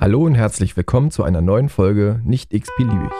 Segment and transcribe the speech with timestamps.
[0.00, 3.12] Hallo und herzlich willkommen zu einer neuen Folge Nicht x-beliebig.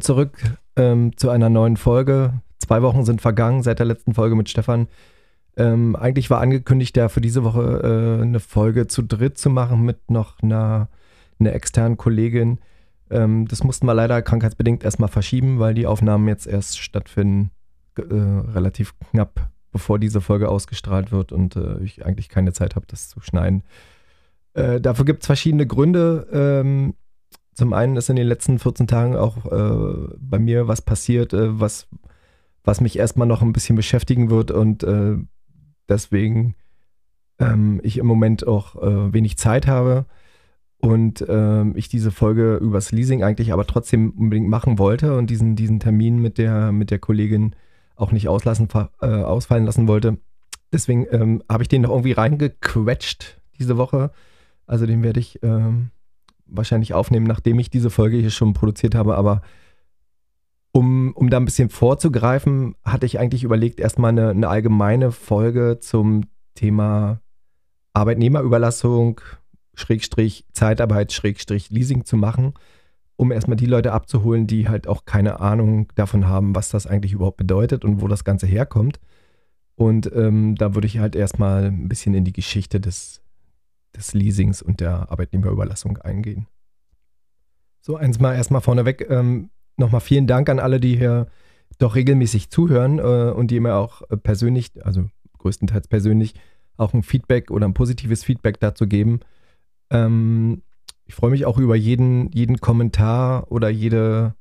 [0.00, 2.40] Willkommen zurück ähm, zu einer neuen Folge.
[2.58, 4.88] Zwei Wochen sind vergangen seit der letzten Folge mit Stefan.
[5.56, 9.84] Ähm, eigentlich war angekündigt, ja für diese Woche äh, eine Folge zu dritt zu machen
[9.84, 10.88] mit noch einer,
[11.38, 12.60] einer externen Kollegin.
[13.10, 17.50] Ähm, das mussten wir leider krankheitsbedingt erstmal verschieben, weil die Aufnahmen jetzt erst stattfinden,
[17.98, 22.86] äh, relativ knapp bevor diese Folge ausgestrahlt wird und äh, ich eigentlich keine Zeit habe,
[22.88, 23.64] das zu schneiden.
[24.54, 26.86] Äh, dafür gibt es verschiedene Gründe.
[27.60, 31.60] Zum einen ist in den letzten 14 Tagen auch äh, bei mir was passiert, äh,
[31.60, 31.88] was,
[32.64, 35.18] was mich erstmal noch ein bisschen beschäftigen wird und äh,
[35.86, 36.54] deswegen
[37.38, 40.06] ähm, ich im Moment auch äh, wenig Zeit habe
[40.78, 45.54] und ähm, ich diese Folge übers Leasing eigentlich aber trotzdem unbedingt machen wollte und diesen,
[45.54, 47.54] diesen Termin mit der, mit der Kollegin
[47.94, 48.68] auch nicht auslassen,
[49.02, 50.16] äh, ausfallen lassen wollte.
[50.72, 54.12] Deswegen ähm, habe ich den noch irgendwie reingequetscht diese Woche.
[54.66, 55.90] Also den werde ich ähm,
[56.50, 59.42] wahrscheinlich aufnehmen, nachdem ich diese Folge hier schon produziert habe, aber
[60.72, 65.78] um, um da ein bisschen vorzugreifen, hatte ich eigentlich überlegt, erstmal eine, eine allgemeine Folge
[65.80, 67.20] zum Thema
[67.92, 69.20] Arbeitnehmerüberlassung,
[69.74, 72.54] Schrägstrich Zeitarbeit, Schrägstrich Leasing zu machen,
[73.16, 77.12] um erstmal die Leute abzuholen, die halt auch keine Ahnung davon haben, was das eigentlich
[77.12, 79.00] überhaupt bedeutet und wo das Ganze herkommt.
[79.74, 83.22] Und ähm, da würde ich halt erstmal ein bisschen in die Geschichte des,
[83.96, 86.46] des Leasings und der Arbeitnehmerüberlassung eingehen.
[87.80, 89.06] So, eins mal erstmal vorneweg.
[89.08, 91.26] Ähm, Nochmal vielen Dank an alle, die hier
[91.78, 95.06] doch regelmäßig zuhören äh, und die mir auch äh, persönlich, also
[95.38, 96.34] größtenteils persönlich,
[96.76, 99.20] auch ein Feedback oder ein positives Feedback dazu geben.
[99.88, 100.62] Ähm,
[101.06, 104.34] ich freue mich auch über jeden, jeden Kommentar oder jede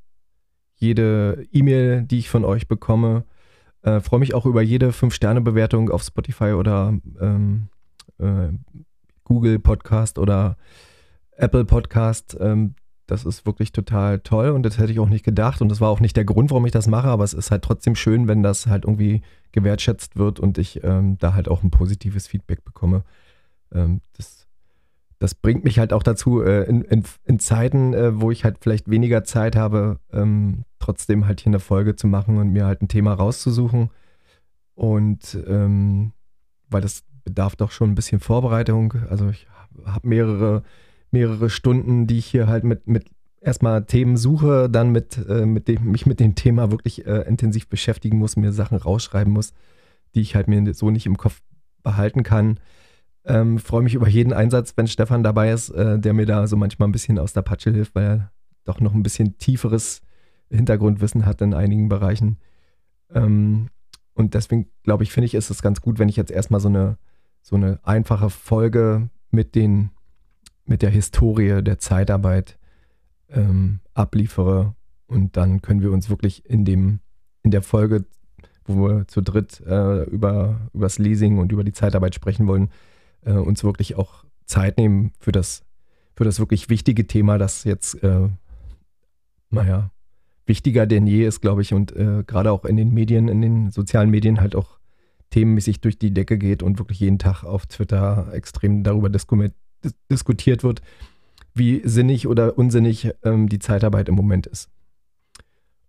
[0.79, 3.25] jede E-Mail, die ich von euch bekomme.
[3.81, 7.67] Äh, freue mich auch über jede 5-Sterne-Bewertung auf Spotify oder ähm,
[8.17, 8.49] äh,
[9.29, 10.57] Google Podcast oder
[11.37, 12.35] Apple Podcast.
[12.39, 12.75] Ähm,
[13.05, 15.89] das ist wirklich total toll und das hätte ich auch nicht gedacht und das war
[15.89, 18.43] auch nicht der Grund, warum ich das mache, aber es ist halt trotzdem schön, wenn
[18.43, 23.03] das halt irgendwie gewertschätzt wird und ich ähm, da halt auch ein positives Feedback bekomme.
[23.73, 24.47] Ähm, das,
[25.17, 28.57] das bringt mich halt auch dazu, äh, in, in, in, Zeiten, äh, wo ich halt
[28.61, 32.81] vielleicht weniger Zeit habe, ähm, trotzdem halt hier eine Folge zu machen und mir halt
[32.81, 33.89] ein Thema rauszusuchen.
[34.75, 36.13] Und ähm,
[36.69, 38.93] weil das bedarf doch schon ein bisschen Vorbereitung.
[39.09, 39.47] Also ich
[39.85, 40.63] habe mehrere,
[41.11, 43.09] mehrere Stunden, die ich hier halt mit, mit
[43.41, 47.67] erstmal Themen suche, dann mit, äh, mit dem, mich mit dem Thema wirklich äh, intensiv
[47.67, 49.53] beschäftigen muss, mir Sachen rausschreiben muss,
[50.15, 51.41] die ich halt mir so nicht im Kopf
[51.83, 52.59] behalten kann.
[53.25, 56.57] Ähm, Freue mich über jeden Einsatz, wenn Stefan dabei ist, äh, der mir da so
[56.57, 58.31] manchmal ein bisschen aus der Patsche hilft, weil er
[58.65, 60.01] doch noch ein bisschen tieferes
[60.49, 62.37] Hintergrundwissen hat in einigen Bereichen.
[63.13, 63.67] Ähm,
[64.13, 66.67] und deswegen glaube ich, finde ich, ist es ganz gut, wenn ich jetzt erstmal so
[66.67, 66.97] eine
[67.49, 69.89] so eine einfache Folge mit den,
[70.65, 72.59] mit der Historie der Zeitarbeit
[73.29, 74.75] ähm, abliefere.
[75.07, 76.99] Und dann können wir uns wirklich in dem,
[77.41, 78.05] in der Folge,
[78.65, 82.69] wo wir zu dritt äh, über, über das Leasing und über die Zeitarbeit sprechen wollen,
[83.21, 85.63] äh, uns wirklich auch Zeit nehmen für das,
[86.15, 88.29] für das wirklich wichtige Thema, das jetzt, äh,
[89.49, 89.89] naja,
[90.45, 93.71] wichtiger denn je ist, glaube ich, und äh, gerade auch in den Medien, in den
[93.71, 94.78] sozialen Medien halt auch
[95.29, 100.81] themenmäßig durch die Decke geht und wirklich jeden Tag auf Twitter extrem darüber diskutiert wird,
[101.53, 104.69] wie sinnig oder unsinnig ähm, die Zeitarbeit im Moment ist.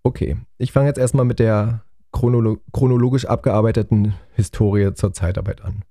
[0.03, 5.84] Okay, ich fange jetzt erstmal mit der chronolo chronologisch abgearbeiteten Historie zur Zeitarbeit an.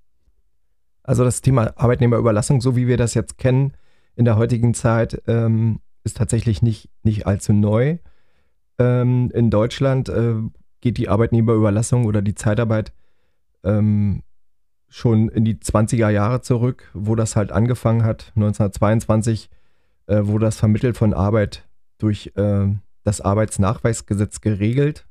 [1.04, 3.74] Also das Thema Arbeitnehmerüberlassung, so wie wir das jetzt kennen
[4.16, 7.98] in der heutigen Zeit, ähm, ist tatsächlich nicht, nicht allzu neu.
[8.78, 10.36] Ähm, in Deutschland äh,
[10.82, 12.94] geht die Arbeitnehmerüberlassung oder die Zeitarbeit
[13.64, 14.24] ähm,
[14.88, 18.32] schon in die 20er Jahre zurück, wo das halt angefangen hat.
[18.36, 19.50] 1922
[20.08, 21.68] äh, wurde das Vermitteln von Arbeit
[22.00, 22.68] durch äh,
[23.04, 25.06] das Arbeitsnachweisgesetz geregelt.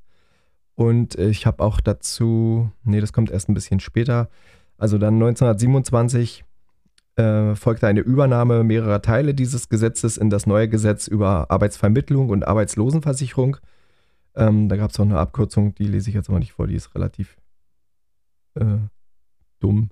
[0.74, 4.28] Und ich habe auch dazu, nee, das kommt erst ein bisschen später.
[4.76, 6.44] Also dann 1927
[7.16, 12.46] äh, folgte eine Übernahme mehrerer Teile dieses Gesetzes in das neue Gesetz über Arbeitsvermittlung und
[12.46, 13.56] Arbeitslosenversicherung.
[14.36, 16.76] Ähm, da gab es auch eine Abkürzung, die lese ich jetzt aber nicht vor, die
[16.76, 17.36] ist relativ
[18.58, 18.78] äh,
[19.60, 19.90] dumm.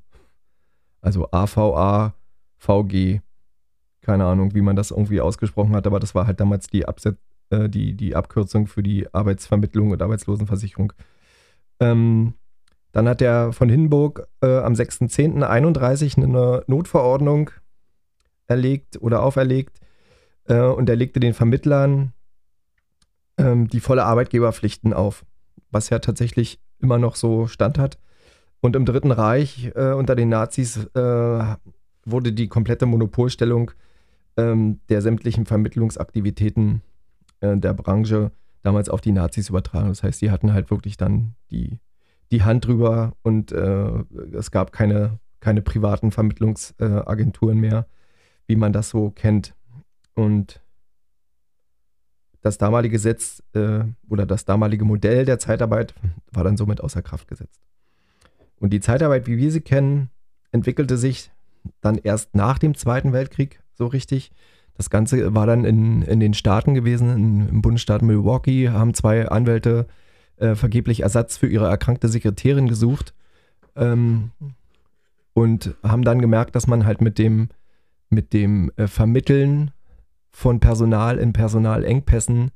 [1.01, 2.15] Also AVA,
[2.59, 3.21] VG,
[4.01, 7.19] keine Ahnung, wie man das irgendwie ausgesprochen hat, aber das war halt damals die, Abset
[7.51, 10.93] äh, die, die Abkürzung für die Arbeitsvermittlung und Arbeitslosenversicherung.
[11.81, 12.35] Ähm,
[12.93, 17.51] dann hat er von Hindenburg äh, am 6.10.31 eine Notverordnung
[18.47, 19.81] erlegt oder auferlegt
[20.49, 22.15] äh, und er legte den Vermittlern
[23.39, 25.25] ähm, die volle Arbeitgeberpflichten auf,
[25.71, 27.99] was ja tatsächlich immer noch so Stand hat.
[28.61, 31.57] Und im Dritten Reich äh, unter den Nazis äh,
[32.05, 33.71] wurde die komplette Monopolstellung
[34.37, 36.83] ähm, der sämtlichen Vermittlungsaktivitäten
[37.41, 38.33] äh, der Branche
[38.63, 39.89] damals auf die Nazis übertragen.
[39.89, 41.79] Das heißt, sie hatten halt wirklich dann die
[42.33, 47.87] die Hand drüber und äh, es gab keine, keine privaten Vermittlungsagenturen mehr,
[48.47, 49.55] wie man das so kennt.
[50.15, 50.63] Und
[52.41, 55.95] das damalige Gesetz äh, oder das damalige Modell der Zeitarbeit
[56.33, 57.66] war dann somit außer Kraft gesetzt.
[58.59, 60.11] Und die Zeitarbeit, wie wir sie kennen,
[60.53, 61.31] entwickelte sich
[61.81, 64.31] dann erst nach dem Zweiten Weltkrieg so richtig.
[64.75, 69.29] Das Ganze war dann in, in den Staaten gewesen, in, im Bundesstaat Milwaukee, haben zwei
[69.29, 69.87] Anwälte
[70.37, 73.15] äh, vergeblich Ersatz für ihre erkrankte Sekretärin gesucht
[73.75, 74.33] ähm,
[75.33, 77.49] und haben dann gemerkt, dass man halt mit dem,
[78.11, 79.71] mit dem äh, Vermitteln
[80.31, 82.51] von Personal in Personalengpässen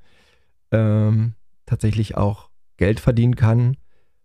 [0.73, 1.33] ähm,
[1.65, 3.77] tatsächlich auch Geld verdienen kann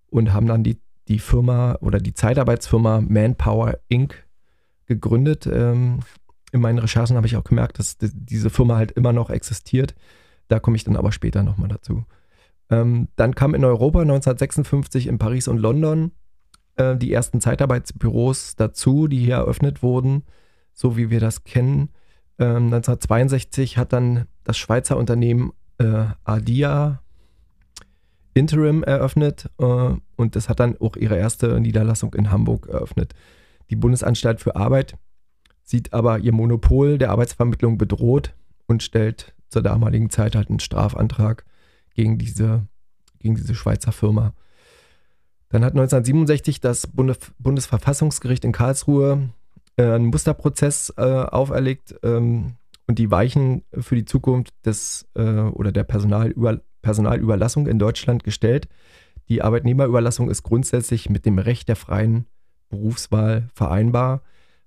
[0.07, 4.25] und haben dann die, die Firma oder die Zeitarbeitsfirma Manpower Inc.
[4.85, 5.47] gegründet.
[5.47, 5.99] Ähm,
[6.51, 9.95] in meinen Recherchen habe ich auch gemerkt, dass diese Firma halt immer noch existiert.
[10.47, 12.05] Da komme ich dann aber später nochmal dazu.
[12.69, 16.11] Ähm, dann kam in Europa 1956 in Paris und London
[16.77, 20.23] äh, die ersten Zeitarbeitsbüros dazu, die hier eröffnet wurden,
[20.73, 21.89] so wie wir das kennen.
[22.39, 27.01] Ähm, 1962 hat dann das Schweizer Unternehmen äh, Adia
[28.35, 33.15] Interim eröffnet äh, und das hat dann auch ihre erste Niederlassung in Hamburg eröffnet.
[33.69, 34.97] Die Bundesanstalt für Arbeit
[35.63, 38.35] sieht aber ihr Monopol der Arbeitsvermittlung bedroht
[38.67, 41.45] und stellt zur damaligen Zeit halt einen Strafantrag
[41.95, 42.67] gegen diese,
[43.19, 44.33] gegen diese Schweizer Firma.
[45.49, 49.29] Dann hat 1967 das Bundes Bundesverfassungsgericht in Karlsruhe
[49.77, 52.55] äh, einen Musterprozess äh, auferlegt ähm,
[52.87, 58.67] und die Weichen für die Zukunft des äh, oder der Personalüber Personalüberlassung in Deutschland gestellt.
[59.27, 62.27] Die Arbeitnehmerüberlassung ist grundsätzlich mit dem Recht der freien
[62.69, 64.21] Berufswahl vereinbar,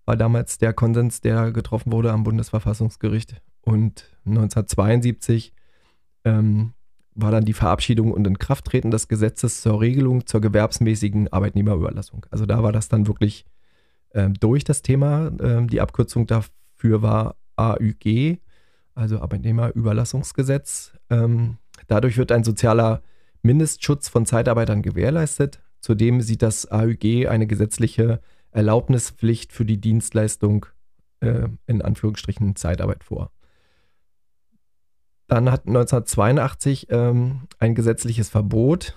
[0.05, 3.41] war damals der Konsens, der getroffen wurde am Bundesverfassungsgericht.
[3.61, 5.53] Und 1972
[6.25, 6.73] ähm,
[7.15, 12.27] war dann die Verabschiedung und Inkrafttreten des Gesetzes zur Regelung zur gewerbsmäßigen Arbeitnehmerüberlassung.
[12.31, 13.45] Also da war das dann wirklich
[14.13, 15.31] ähm, durch das Thema.
[15.41, 18.41] Ähm, die Abkürzung dafür war AÜG,
[18.97, 20.95] also Arbeitnehmerüberlassungsgesetz.
[21.11, 23.03] Ähm, dadurch wird ein sozialer
[23.43, 25.61] Mindestschutz von Zeitarbeitern gewährleistet.
[25.81, 28.21] Zudem sieht das AÜG eine gesetzliche
[28.53, 30.67] Erlaubnispflicht für die Dienstleistung
[31.21, 33.31] äh, in Anführungsstrichen Zeitarbeit vor.
[35.27, 38.95] Dann hat 1982 ähm, ein gesetzliches Verbot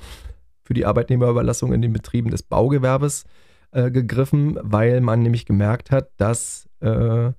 [0.63, 3.25] für die Arbeitnehmerüberlassung in den Betrieben des Baugewerbes
[3.71, 7.31] äh, gegriffen, weil man nämlich gemerkt hat, dass äh,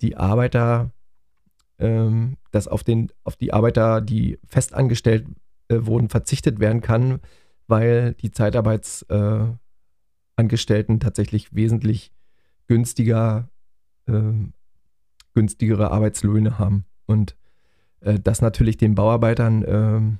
[0.00, 0.92] die Arbeiter,
[1.78, 5.26] ähm, dass auf, den, auf die Arbeiter, die festangestellt
[5.68, 7.20] äh, wurden, verzichtet werden kann,
[7.66, 12.12] weil die Zeitarbeitsangestellten äh, tatsächlich wesentlich
[12.66, 13.48] günstiger,
[14.06, 14.52] ähm,
[15.34, 16.84] günstigere Arbeitslöhne haben.
[17.06, 17.36] Und
[18.00, 20.18] äh, das natürlich den Bauarbeitern ähm,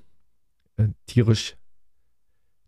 [0.76, 1.56] äh, tierisch,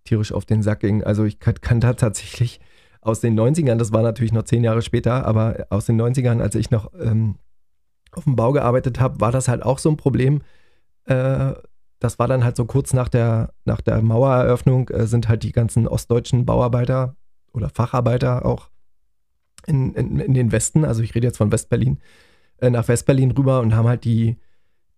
[0.04, 1.04] tierisch auf den Sack ging.
[1.04, 2.60] Also ich kann, kann da tatsächlich
[3.02, 6.54] aus den 90ern, das war natürlich noch zehn Jahre später, aber aus den 90ern, als
[6.54, 7.36] ich noch ähm,
[8.12, 10.42] auf dem Bau gearbeitet habe, war das halt auch so ein Problem.
[11.04, 11.52] Äh,
[11.98, 15.52] das war dann halt so kurz nach der, nach der Mauereröffnung, äh, sind halt die
[15.52, 17.16] ganzen ostdeutschen Bauarbeiter
[17.52, 18.70] oder Facharbeiter auch
[19.66, 21.98] in, in, in den Westen, also ich rede jetzt von Westberlin,
[22.58, 24.38] äh, nach Westberlin rüber und haben halt die,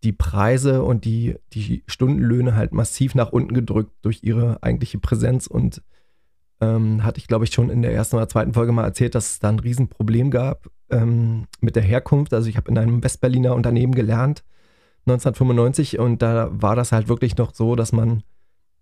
[0.05, 5.47] die Preise und die, die Stundenlöhne halt massiv nach unten gedrückt durch ihre eigentliche Präsenz
[5.47, 5.83] und
[6.61, 9.33] ähm, hatte ich, glaube ich, schon in der ersten oder zweiten Folge mal erzählt, dass
[9.33, 12.33] es da ein Riesenproblem gab ähm, mit der Herkunft.
[12.33, 14.45] Also ich habe in einem Westberliner Unternehmen gelernt,
[15.07, 18.23] 1995, und da war das halt wirklich noch so, dass man,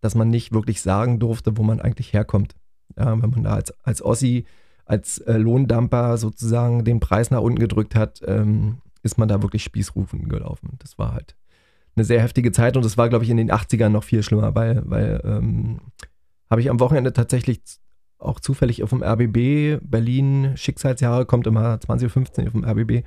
[0.03, 2.55] dass man nicht wirklich sagen durfte, wo man eigentlich herkommt.
[2.99, 4.45] Ja, wenn man da als, als Ossi,
[4.85, 9.63] als äh, Lohndumper sozusagen den Preis nach unten gedrückt hat, ähm, ist man da wirklich
[9.63, 10.77] Spießrufen gelaufen.
[10.81, 11.37] Das war halt
[11.97, 14.55] eine sehr heftige Zeit und das war, glaube ich, in den 80ern noch viel schlimmer,
[14.55, 15.81] weil, weil ähm,
[16.51, 17.63] habe ich am Wochenende tatsächlich
[18.21, 23.05] auch zufällig auf dem RBB, Berlin, Schicksalsjahre, kommt immer 2015 auf dem RBB.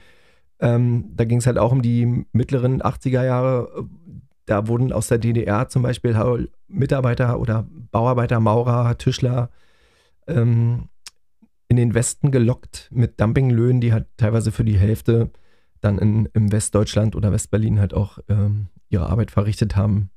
[0.59, 3.87] Ähm, da ging es halt auch um die mittleren 80er Jahre.
[4.45, 9.49] Da wurden aus der DDR zum Beispiel Mitarbeiter oder Bauarbeiter, Maurer, Tischler
[10.27, 10.89] ähm,
[11.67, 15.31] in den Westen gelockt mit Dumpinglöhnen, die halt teilweise für die Hälfte
[15.81, 20.09] dann in, im Westdeutschland oder Westberlin halt auch ähm, ihre Arbeit verrichtet haben.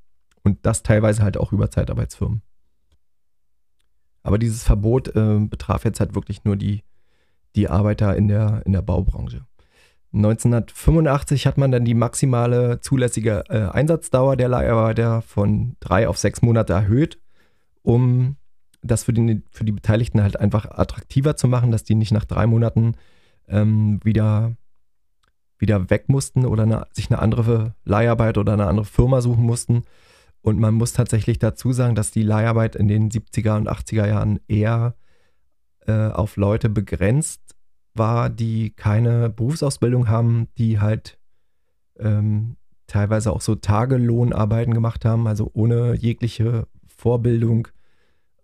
[0.42, 2.42] Und das teilweise halt auch über Zeitarbeitsfirmen.
[4.26, 6.82] Aber dieses Verbot äh, betraf jetzt halt wirklich nur die,
[7.54, 9.46] die Arbeiter in der, in der Baubranche.
[10.12, 16.42] 1985 hat man dann die maximale zulässige äh, Einsatzdauer der Leiharbeiter von drei auf sechs
[16.42, 17.20] Monate erhöht,
[17.82, 18.34] um
[18.82, 22.24] das für die, für die Beteiligten halt einfach attraktiver zu machen, dass die nicht nach
[22.24, 22.94] drei Monaten
[23.46, 24.56] ähm, wieder,
[25.56, 29.84] wieder weg mussten oder eine, sich eine andere Leiharbeit oder eine andere Firma suchen mussten.
[30.42, 34.40] Und man muss tatsächlich dazu sagen, dass die Leiharbeit in den 70er und 80er Jahren
[34.46, 34.94] eher
[35.86, 37.56] äh, auf Leute begrenzt
[37.94, 41.18] war, die keine Berufsausbildung haben, die halt
[41.98, 47.68] ähm, teilweise auch so Tagelohnarbeiten gemacht haben, also ohne jegliche Vorbildung,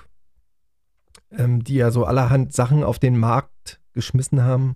[1.31, 4.75] ähm, ähm, die ja so allerhand Sachen auf den Markt geschmissen haben.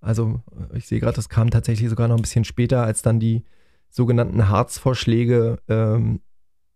[0.00, 0.40] Also
[0.74, 3.44] ich sehe gerade, das kam tatsächlich sogar noch ein bisschen später, als dann die
[3.88, 6.20] sogenannten Harz-Vorschläge ähm,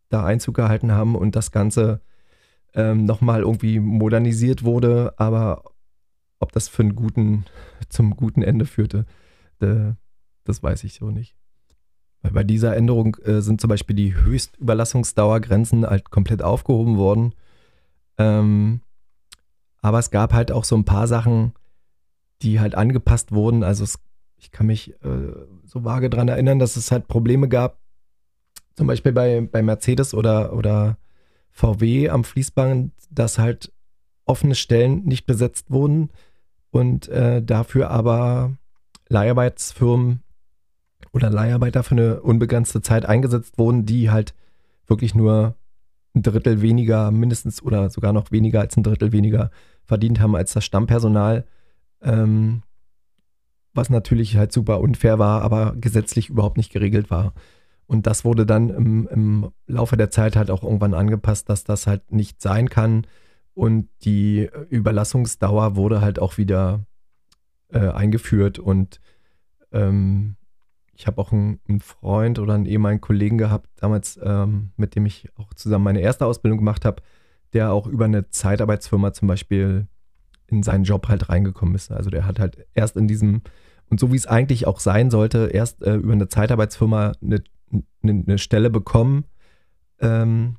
[0.08, 2.00] da Einzug gehalten haben und das Ganze
[2.74, 5.14] ähm, nochmal irgendwie modernisiert wurde.
[5.16, 5.64] Aber
[6.42, 7.44] ob das für einen guten,
[7.88, 9.06] zum guten Ende führte,
[9.60, 9.92] äh,
[10.44, 11.36] das weiß ich so nicht.
[12.20, 17.34] Weil bei dieser Änderung äh, sind zum Beispiel die Höchstüberlassungsdauergrenzen halt komplett aufgehoben worden.
[18.18, 18.80] Ähm,
[19.78, 21.52] aber es gab halt auch so ein paar Sachen,
[22.42, 23.62] die halt angepasst wurden.
[23.62, 23.98] Also es,
[24.36, 25.32] ich kann mich äh,
[25.64, 27.78] so vage daran erinnern, dass es halt Probleme gab,
[28.74, 30.96] zum Beispiel bei, bei Mercedes oder, oder
[31.50, 33.72] VW am Fließband, dass halt
[34.24, 36.10] offene Stellen nicht besetzt wurden
[36.72, 38.56] und äh, dafür aber
[39.08, 40.22] Leiharbeitsfirmen
[41.12, 44.34] oder Leiharbeiter für eine unbegrenzte Zeit eingesetzt wurden, die halt
[44.86, 45.54] wirklich nur
[46.14, 49.50] ein Drittel weniger, mindestens oder sogar noch weniger als ein Drittel weniger
[49.84, 51.44] verdient haben als das Stammpersonal.
[52.02, 52.62] Ähm,
[53.74, 57.32] was natürlich halt super unfair war, aber gesetzlich überhaupt nicht geregelt war.
[57.86, 61.86] Und das wurde dann im, im Laufe der Zeit halt auch irgendwann angepasst, dass das
[61.86, 63.06] halt nicht sein kann.
[63.54, 66.86] Und die Überlassungsdauer wurde halt auch wieder
[67.68, 69.00] äh, eingeführt und
[69.72, 70.36] ähm,
[70.94, 75.06] ich habe auch einen, einen, Freund oder einen ehemaligen Kollegen gehabt, damals, ähm, mit dem
[75.06, 77.02] ich auch zusammen meine erste Ausbildung gemacht habe,
[77.52, 79.88] der auch über eine Zeitarbeitsfirma zum Beispiel
[80.48, 81.90] in seinen Job halt reingekommen ist.
[81.90, 83.42] Also der hat halt erst in diesem,
[83.88, 87.42] und so wie es eigentlich auch sein sollte, erst äh, über eine Zeitarbeitsfirma eine,
[88.02, 89.24] eine, eine Stelle bekommen
[89.98, 90.56] ähm,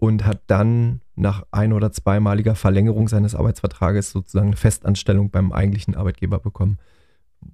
[0.00, 5.94] und hat dann nach ein- oder zweimaliger Verlängerung seines Arbeitsvertrages sozusagen eine Festanstellung beim eigentlichen
[5.94, 6.78] Arbeitgeber bekommen,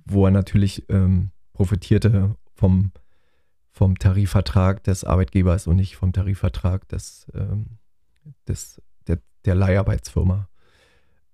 [0.04, 2.92] wo er natürlich ähm, profitierte vom,
[3.72, 7.78] vom Tarifvertrag des Arbeitgebers und nicht vom Tarifvertrag des, ähm,
[8.46, 10.48] des, der, der Leiharbeitsfirma.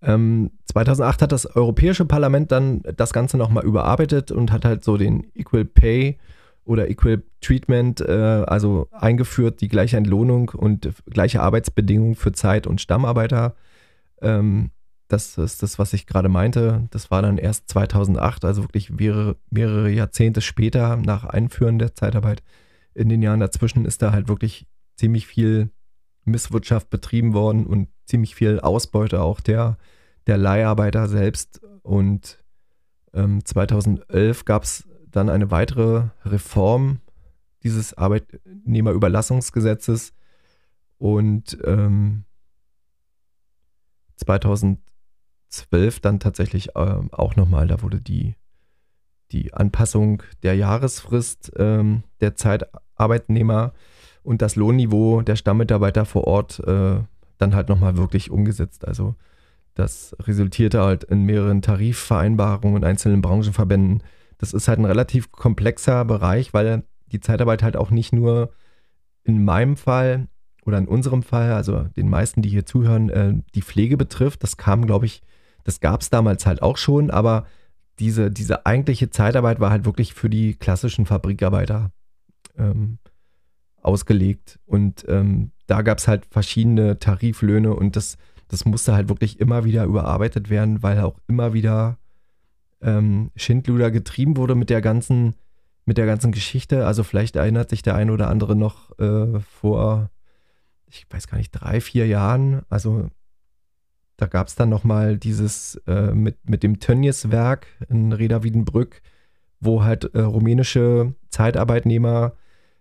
[0.00, 4.96] Ähm, 2008 hat das Europäische Parlament dann das Ganze nochmal überarbeitet und hat halt so
[4.96, 6.18] den Equal Pay
[6.64, 12.80] oder Equal Treatment, äh, also eingeführt, die gleiche Entlohnung und gleiche Arbeitsbedingungen für Zeit- und
[12.80, 13.54] Stammarbeiter
[14.22, 14.70] ähm,
[15.08, 16.88] das ist das, was ich gerade meinte.
[16.90, 22.42] Das war dann erst 2008, also wirklich mehrere, mehrere Jahrzehnte später nach Einführen der Zeitarbeit.
[22.94, 24.66] In den Jahren dazwischen ist da halt wirklich
[24.96, 25.70] ziemlich viel
[26.24, 29.76] Misswirtschaft betrieben worden und ziemlich viel Ausbeute auch der,
[30.26, 31.60] der Leiharbeiter selbst.
[31.82, 32.42] Und
[33.12, 37.00] ähm, 2011 gab es dann eine weitere Reform
[37.62, 40.14] dieses Arbeitnehmerüberlassungsgesetzes.
[40.98, 42.24] Und ähm,
[44.16, 48.34] 2012 dann tatsächlich äh, auch nochmal, da wurde die,
[49.32, 53.72] die Anpassung der Jahresfrist ähm, der Zeitarbeitnehmer
[54.22, 57.00] und das Lohnniveau der Stammmitarbeiter vor Ort äh,
[57.38, 58.86] dann halt nochmal wirklich umgesetzt.
[58.86, 59.16] Also
[59.74, 64.02] das resultierte halt in mehreren Tarifvereinbarungen und einzelnen Branchenverbänden.
[64.42, 68.50] Das ist halt ein relativ komplexer Bereich, weil die Zeitarbeit halt auch nicht nur
[69.22, 70.26] in meinem Fall
[70.66, 74.42] oder in unserem Fall, also den meisten, die hier zuhören, äh, die Pflege betrifft.
[74.42, 75.22] Das kam, glaube ich,
[75.62, 77.46] das gab es damals halt auch schon, aber
[78.00, 81.92] diese, diese eigentliche Zeitarbeit war halt wirklich für die klassischen Fabrikarbeiter
[82.58, 82.98] ähm,
[83.80, 84.58] ausgelegt.
[84.66, 88.16] Und ähm, da gab es halt verschiedene Tariflöhne und das,
[88.48, 91.98] das musste halt wirklich immer wieder überarbeitet werden, weil auch immer wieder
[92.82, 95.34] ähm, Schindluder getrieben wurde mit der ganzen,
[95.84, 96.86] mit der ganzen Geschichte.
[96.86, 100.10] Also vielleicht erinnert sich der eine oder andere noch äh, vor,
[100.86, 102.62] ich weiß gar nicht, drei, vier Jahren.
[102.68, 103.08] Also
[104.16, 109.02] da gab es dann nochmal dieses äh, mit, mit dem Tönnies-Werk in Reda Wiedenbrück,
[109.60, 112.34] wo halt äh, rumänische Zeitarbeitnehmer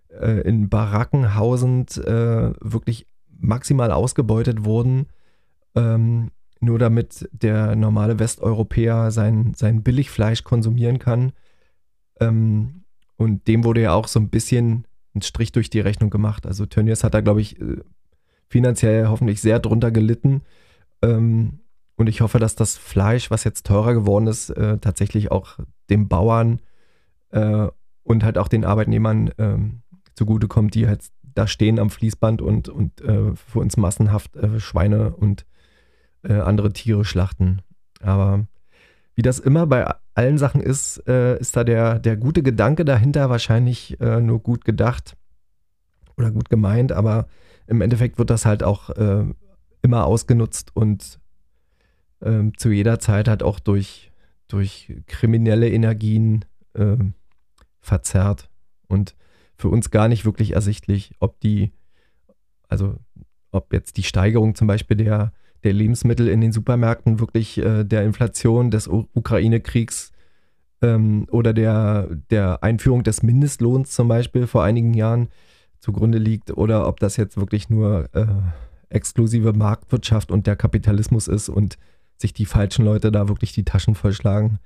[0.10, 3.08] äh, in Baracken hausend äh, wirklich
[3.40, 5.08] maximal ausgebeutet wurden,
[5.76, 6.32] ähm,
[6.62, 11.34] nur damit der normale Westeuropäer sein, sein Billigfleisch konsumieren kann.
[12.20, 12.84] Ähm,
[13.18, 16.46] und dem wurde ja auch so ein bisschen ein Strich durch die Rechnung gemacht.
[16.46, 17.78] Also Tönnies hat da, glaube ich, äh,
[18.48, 20.42] finanziell hoffentlich sehr drunter gelitten.
[21.02, 21.60] Ähm,
[21.96, 26.08] und ich hoffe, dass das Fleisch, was jetzt teurer geworden ist, äh, tatsächlich auch den
[26.08, 26.62] Bauern
[27.30, 27.68] äh,
[28.04, 29.82] und halt auch den Arbeitnehmern ähm,
[30.16, 31.04] zugutekommt, die halt
[31.34, 35.46] da stehen am Fließband und, und äh, für uns massenhaft äh, Schweine und
[36.24, 37.62] äh, andere Tiere schlachten.
[38.02, 38.48] Aber
[39.16, 43.30] wie das immer bei allen Sachen ist, äh, ist da der, der gute Gedanke dahinter
[43.30, 45.16] wahrscheinlich äh, nur gut gedacht
[46.18, 47.28] oder gut gemeint, aber
[47.68, 49.26] im Endeffekt wird das halt auch äh,
[49.82, 51.20] immer ausgenutzt und
[52.22, 54.12] ähm, zu jeder Zeit halt auch durch,
[54.48, 56.46] durch kriminelle Energien
[57.82, 58.50] verzerrt.
[58.88, 59.16] Und
[59.58, 61.72] für uns gar nicht wirklich ersichtlich, ob die,
[62.68, 62.98] also
[63.52, 68.04] ob jetzt die Steigerung zum Beispiel der, der Lebensmittel in den Supermärkten wirklich äh, der
[68.04, 70.12] Inflation des Ukraine-Kriegs
[70.82, 75.30] ähm, oder der, der Einführung des Mindestlohns zum Beispiel vor einigen Jahren
[75.80, 78.26] zugrunde liegt oder ob das jetzt wirklich nur äh,
[78.90, 81.78] exklusive Marktwirtschaft und der Kapitalismus ist und
[82.18, 84.60] sich die falschen Leute da wirklich die Taschen vollschlagen.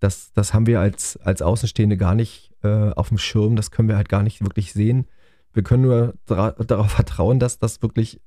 [0.00, 3.56] Das, das haben wir als, als Außenstehende gar nicht äh, auf dem Schirm.
[3.56, 5.06] Das können wir halt gar nicht wirklich sehen.
[5.52, 8.20] Wir können nur darauf vertrauen, dass das wirklich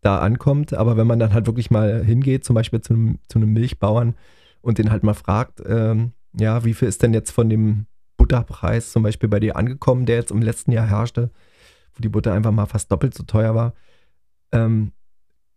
[0.00, 0.74] da ankommt.
[0.74, 4.14] Aber wenn man dann halt wirklich mal hingeht, zum Beispiel zu einem, zu einem Milchbauern
[4.60, 8.92] und den halt mal fragt, ähm, ja, wie viel ist denn jetzt von dem Butterpreis
[8.92, 11.30] zum Beispiel bei dir angekommen, der jetzt im letzten Jahr herrschte,
[11.94, 13.74] wo die Butter einfach mal fast doppelt so teuer war,
[14.52, 14.92] ähm,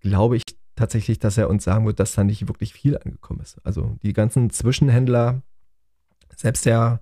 [0.02, 0.44] glaube ich
[0.76, 3.60] tatsächlich, dass er uns sagen wird, dass da nicht wirklich viel angekommen ist.
[3.66, 5.42] Also die ganzen Zwischenhändler,
[6.36, 7.02] selbst der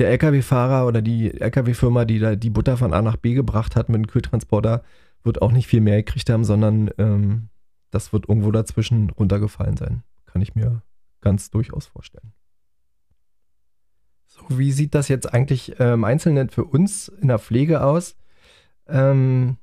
[0.00, 3.90] der Lkw-Fahrer oder die Lkw-Firma, die da die Butter von A nach B gebracht hat
[3.90, 4.82] mit dem Kühltransporter,
[5.22, 7.48] wird auch nicht viel mehr gekriegt haben, sondern ähm,
[7.90, 10.02] das wird irgendwo dazwischen runtergefallen sein.
[10.26, 10.82] Kann ich mir
[11.20, 12.32] ganz durchaus vorstellen.
[14.26, 18.16] So, wie sieht das jetzt eigentlich äh, im Einzelnen für uns in der Pflege aus?
[18.86, 19.56] Ähm,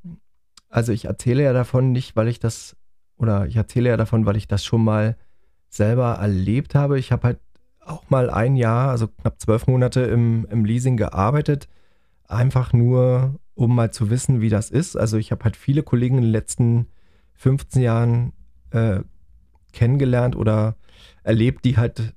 [0.70, 2.76] also ich erzähle ja davon nicht, weil ich das,
[3.17, 5.17] oder ich erzähle ja davon, weil ich das schon mal
[5.70, 7.00] selber erlebt habe.
[7.00, 7.39] Ich habe halt
[7.80, 11.70] auch mal ein Jahr, also knapp zwölf Monate im, im Leasing gearbeitet.
[12.28, 14.96] Einfach nur, um mal zu wissen, wie das ist.
[14.96, 16.88] Also ich habe halt viele Kollegen in den letzten
[17.34, 18.34] 15 Jahren
[18.70, 19.00] äh,
[19.74, 20.78] kennengelernt oder
[21.24, 22.13] erlebt, die halt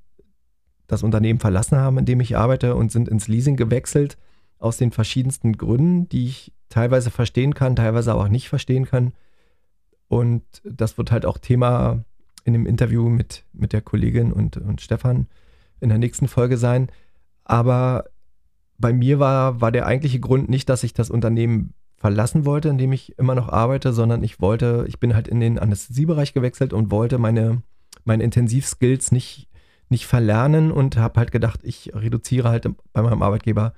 [0.86, 4.18] das Unternehmen verlassen haben, in dem ich arbeite und sind ins Leasing gewechselt
[4.58, 9.14] aus den verschiedensten Gründen, die ich teilweise verstehen kann, teilweise auch nicht verstehen kann.
[10.08, 12.04] Und das wird halt auch Thema
[12.44, 15.26] in dem Interview mit, mit der Kollegin und, und Stefan
[15.80, 16.90] in der nächsten Folge sein.
[17.44, 18.04] Aber
[18.80, 22.78] bei mir war, war der eigentliche Grund nicht, dass ich das Unternehmen verlassen wollte, in
[22.78, 26.72] dem ich immer noch arbeite, sondern ich wollte, ich bin halt in den Anästhesiebereich gewechselt
[26.72, 27.62] und wollte meine,
[28.04, 29.48] meine Intensivskills nicht,
[29.90, 33.74] nicht verlernen und habe halt gedacht, ich reduziere halt bei meinem Arbeitgeber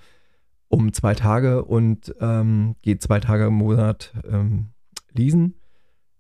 [0.68, 4.68] um zwei Tage und ähm, gehe zwei Tage im Monat ähm,
[5.12, 5.56] leasen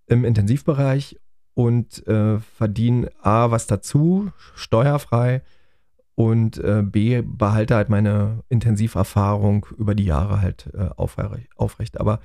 [0.08, 1.20] im Intensivbereich
[1.54, 5.42] und äh, verdiene A was dazu, steuerfrei
[6.22, 11.98] und äh, B, behalte halt meine Intensiverfahrung über die Jahre halt äh, aufrecht, aufrecht.
[11.98, 12.20] Aber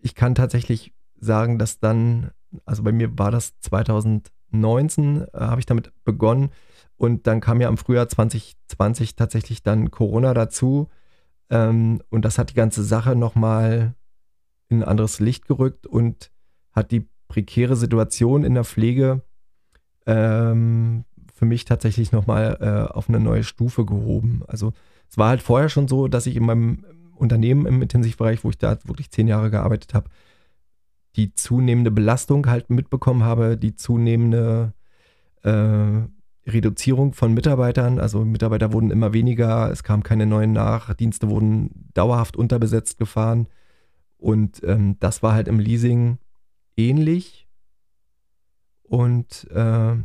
[0.00, 2.32] ich kann tatsächlich sagen, dass dann,
[2.64, 6.50] also bei mir war das 2019, äh, habe ich damit begonnen
[6.96, 10.88] und dann kam ja im Frühjahr 2020 tatsächlich dann Corona dazu
[11.48, 13.94] ähm, und das hat die ganze Sache nochmal
[14.68, 16.32] in ein anderes Licht gerückt und
[16.72, 19.22] hat die prekäre Situation in der Pflege
[20.04, 21.04] ähm,
[21.36, 24.42] für mich tatsächlich nochmal äh, auf eine neue Stufe gehoben.
[24.48, 24.72] Also
[25.10, 28.56] es war halt vorher schon so, dass ich in meinem Unternehmen im Intensivbereich, wo ich
[28.56, 30.08] da wirklich zehn Jahre gearbeitet habe,
[31.14, 34.72] die zunehmende Belastung halt mitbekommen habe, die zunehmende
[35.42, 38.00] äh, Reduzierung von Mitarbeitern.
[38.00, 43.46] Also Mitarbeiter wurden immer weniger, es kamen keine neuen nach, Dienste wurden dauerhaft unterbesetzt gefahren.
[44.16, 46.16] Und ähm, das war halt im Leasing
[46.78, 47.46] ähnlich.
[48.84, 49.96] Und äh,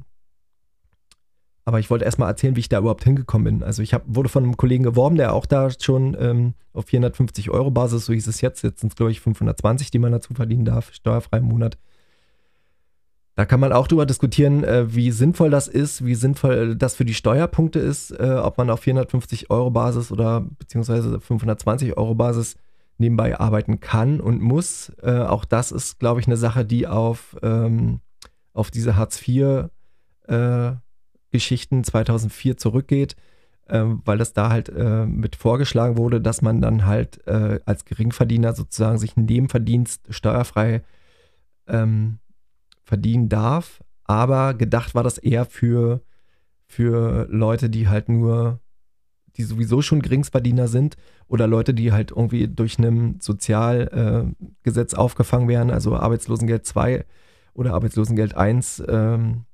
[1.66, 3.64] aber ich wollte erstmal erzählen, wie ich da überhaupt hingekommen bin.
[3.64, 7.52] Also ich hab, wurde von einem Kollegen geworben, der auch da schon ähm, auf 450
[7.52, 10.34] Euro Basis, so hieß es jetzt, jetzt sind es glaube ich 520, die man dazu
[10.34, 11.78] verdienen darf, steuerfrei im Monat.
[13.36, 17.06] Da kann man auch drüber diskutieren, äh, wie sinnvoll das ist, wie sinnvoll das für
[17.06, 22.56] die Steuerpunkte ist, äh, ob man auf 450 Euro Basis oder beziehungsweise 520 Euro Basis
[22.98, 24.92] nebenbei arbeiten kann und muss.
[25.02, 28.02] Äh, auch das ist, glaube ich, eine Sache, die auf, ähm,
[28.54, 29.70] auf diese Hartz IV
[30.28, 30.72] äh,
[31.32, 33.16] Geschichten 2004 zurückgeht,
[33.68, 37.86] äh, weil das da halt äh, mit vorgeschlagen wurde, dass man dann halt äh, als
[37.86, 40.84] Geringverdiener sozusagen sich einen Nebenverdienst steuerfrei
[41.68, 42.20] ähm,
[42.84, 43.82] verdienen darf.
[44.04, 46.02] Aber gedacht war das eher für,
[46.68, 48.60] für Leute, die halt nur,
[49.38, 55.72] die sowieso schon Geringsverdiener sind oder Leute, die halt irgendwie durch ein Sozialgesetz aufgefangen werden,
[55.72, 57.06] also Arbeitslosengeld 2
[57.54, 59.46] oder Arbeitslosengeld 1 ähm,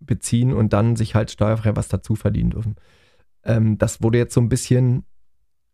[0.00, 2.76] beziehen und dann sich halt steuerfrei was dazu verdienen dürfen.
[3.44, 5.04] Ähm, das wurde jetzt so ein bisschen,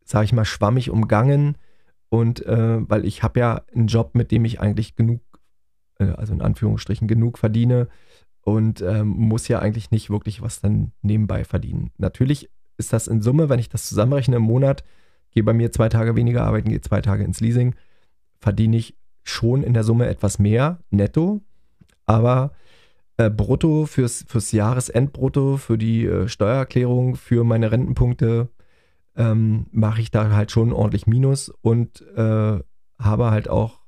[0.04, 1.56] sage ich mal, schwammig umgangen
[2.08, 5.22] und äh, weil ich habe ja einen Job, mit dem ich eigentlich genug,
[5.98, 7.88] äh, also in Anführungsstrichen genug verdiene
[8.42, 11.90] und ähm, muss ja eigentlich nicht wirklich was dann nebenbei verdienen.
[11.96, 14.84] Natürlich ist das in Summe, wenn ich das zusammenrechne im Monat,
[15.30, 17.74] gehe bei mir zwei Tage weniger arbeiten, gehe zwei Tage ins Leasing,
[18.40, 21.40] verdiene ich schon in der Summe etwas mehr netto,
[22.06, 22.52] aber
[23.26, 28.48] äh, brutto fürs, fürs Jahresendbrutto, für die äh, Steuererklärung, für meine Rentenpunkte
[29.16, 32.58] ähm, mache ich da halt schon ordentlich Minus und äh,
[32.98, 33.80] habe halt auch,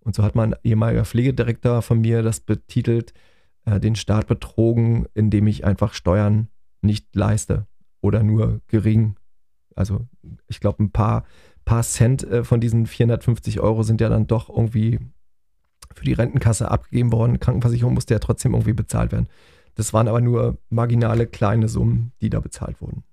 [0.00, 3.14] und so hat mein ehemaliger Pflegedirektor von mir das betitelt,
[3.64, 6.48] äh, den Staat betrogen, indem ich einfach Steuern
[6.82, 7.66] nicht leiste
[8.00, 9.16] oder nur gering.
[9.74, 10.06] Also
[10.46, 11.24] ich glaube, ein paar,
[11.64, 15.00] paar Cent äh, von diesen 450 Euro sind ja dann doch irgendwie
[15.94, 17.40] für die Rentenkasse abgegeben worden.
[17.40, 19.28] Krankenversicherung musste ja trotzdem irgendwie bezahlt werden.
[19.74, 23.04] Das waren aber nur marginale kleine Summen, die da bezahlt wurden.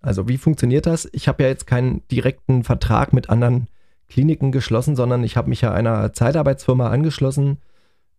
[0.00, 1.08] Also wie funktioniert das?
[1.12, 3.68] Ich habe ja jetzt keinen direkten Vertrag mit anderen
[4.08, 7.58] Kliniken geschlossen, sondern ich habe mich ja einer Zeitarbeitsfirma angeschlossen.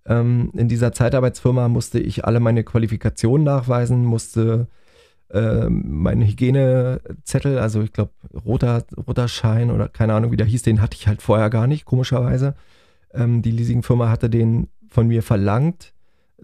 [0.06, 4.68] Ähm, in dieser Zeitarbeitsfirma musste ich alle meine Qualifikationen nachweisen, musste
[5.30, 8.12] äh, meinen Hygienezettel, also ich glaube
[8.46, 11.68] roter, roter Schein oder keine Ahnung, wie der hieß, den hatte ich halt vorher gar
[11.68, 12.56] nicht, komischerweise.
[13.14, 15.94] Ähm, die Leasingfirma hatte den von mir verlangt.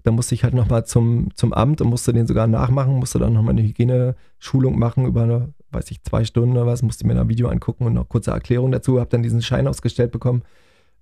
[0.04, 3.34] Da musste ich halt nochmal zum, zum Amt und musste den sogar nachmachen, musste dann
[3.34, 7.30] nochmal eine Hygieneschulung machen über, eine, weiß ich, zwei Stunden oder was, musste mir ein
[7.30, 10.44] Video angucken und noch kurze Erklärung dazu, habe dann diesen Schein ausgestellt bekommen,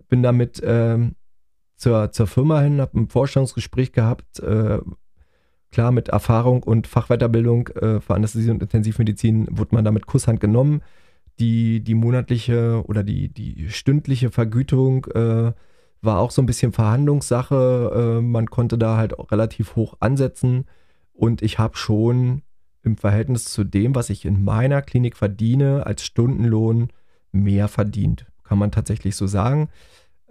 [0.10, 1.15] bin damit ähm,
[1.76, 4.80] zur, zur Firma hin, habe ein Vorstellungsgespräch gehabt, äh,
[5.71, 10.82] klar mit Erfahrung und Fachweiterbildung äh, für Anästhesie und Intensivmedizin wurde man damit Kusshand genommen
[11.39, 15.54] die, die monatliche oder die, die stündliche Vergütung äh,
[16.02, 18.17] war auch so ein bisschen Verhandlungssache.
[18.19, 20.65] Äh, man konnte da halt auch relativ hoch ansetzen.
[21.13, 22.41] Und ich habe schon
[22.84, 26.89] im Verhältnis zu dem, was ich in meiner Klinik verdiene, als Stundenlohn
[27.32, 28.26] mehr verdient.
[28.43, 29.69] Kann man tatsächlich so sagen.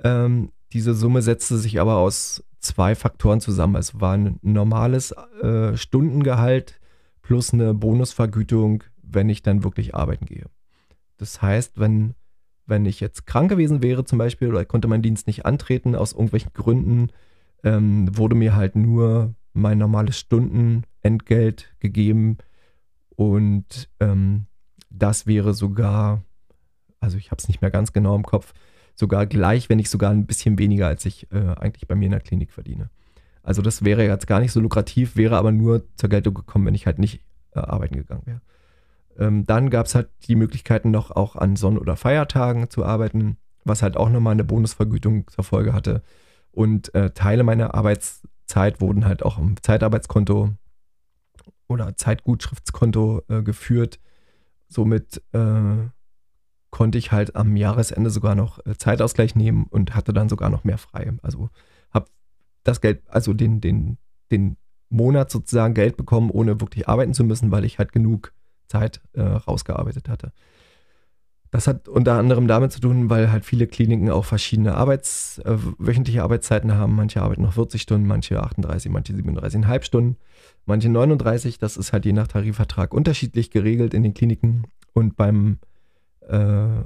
[0.04, 3.76] Ähm, diese Summe setzte sich aber aus zwei Faktoren zusammen.
[3.76, 5.12] Es war ein normales
[5.42, 6.80] äh, Stundengehalt
[7.22, 10.46] plus eine Bonusvergütung, wenn ich dann wirklich arbeiten gehe.
[11.22, 12.14] Das heißt, wenn,
[12.66, 16.14] wenn ich jetzt krank gewesen wäre zum Beispiel oder konnte meinen Dienst nicht antreten aus
[16.14, 17.10] irgendwelchen Gründen,
[17.62, 22.38] ähm, wurde mir halt nur mein normales Stundenentgelt gegeben
[23.14, 24.46] und ähm,
[24.90, 26.24] das wäre sogar,
[26.98, 28.52] also ich habe es nicht mehr ganz genau im Kopf,
[28.96, 32.10] sogar gleich, wenn nicht sogar ein bisschen weniger, als ich äh, eigentlich bei mir in
[32.10, 32.90] der Klinik verdiene.
[33.44, 36.74] Also das wäre jetzt gar nicht so lukrativ, wäre aber nur zur Geltung gekommen, wenn
[36.74, 37.20] ich halt nicht
[37.54, 38.40] äh, arbeiten gegangen wäre.
[39.18, 43.36] Ähm, dann gab es halt die Möglichkeiten noch auch an Sonn- oder Feiertagen zu arbeiten,
[43.64, 46.02] was halt auch nochmal eine Bonusvergütung zur Folge hatte.
[46.50, 50.50] Und äh, Teile meiner Arbeitszeit wurden halt auch im Zeitarbeitskonto
[51.68, 53.98] oder Zeitgutschriftskonto äh, geführt.
[54.68, 55.88] Somit äh,
[56.70, 60.64] konnte ich halt am Jahresende sogar noch äh, Zeitausgleich nehmen und hatte dann sogar noch
[60.64, 61.12] mehr frei.
[61.22, 61.50] Also
[61.90, 62.06] habe
[62.64, 63.98] das Geld, also den, den,
[64.30, 64.56] den
[64.88, 68.32] Monat sozusagen Geld bekommen, ohne wirklich arbeiten zu müssen, weil ich halt genug
[68.72, 70.32] Zeit äh, rausgearbeitet hatte.
[71.50, 75.58] das hat unter anderem damit zu tun, weil halt viele Kliniken auch verschiedene Arbeits, äh,
[75.78, 76.96] wöchentliche Arbeitszeiten haben.
[76.96, 80.16] Manche arbeiten noch 40 Stunden, manche 38, manche 37,5 Stunden,
[80.64, 81.58] manche 39.
[81.58, 84.64] Das ist halt je nach Tarifvertrag unterschiedlich geregelt in den Kliniken.
[84.94, 85.58] Und beim,
[86.26, 86.36] äh,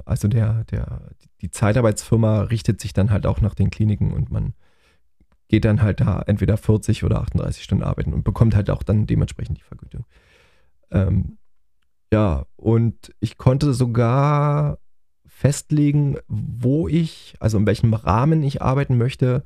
[0.05, 1.01] also der, der,
[1.41, 4.53] die Zeitarbeitsfirma richtet sich dann halt auch nach den Kliniken und man
[5.47, 9.07] geht dann halt da entweder 40 oder 38 Stunden arbeiten und bekommt halt auch dann
[9.07, 10.05] dementsprechend die Vergütung.
[10.91, 11.37] Ähm,
[12.11, 14.79] ja, und ich konnte sogar
[15.25, 19.43] festlegen, wo ich, also in welchem Rahmen ich arbeiten möchte.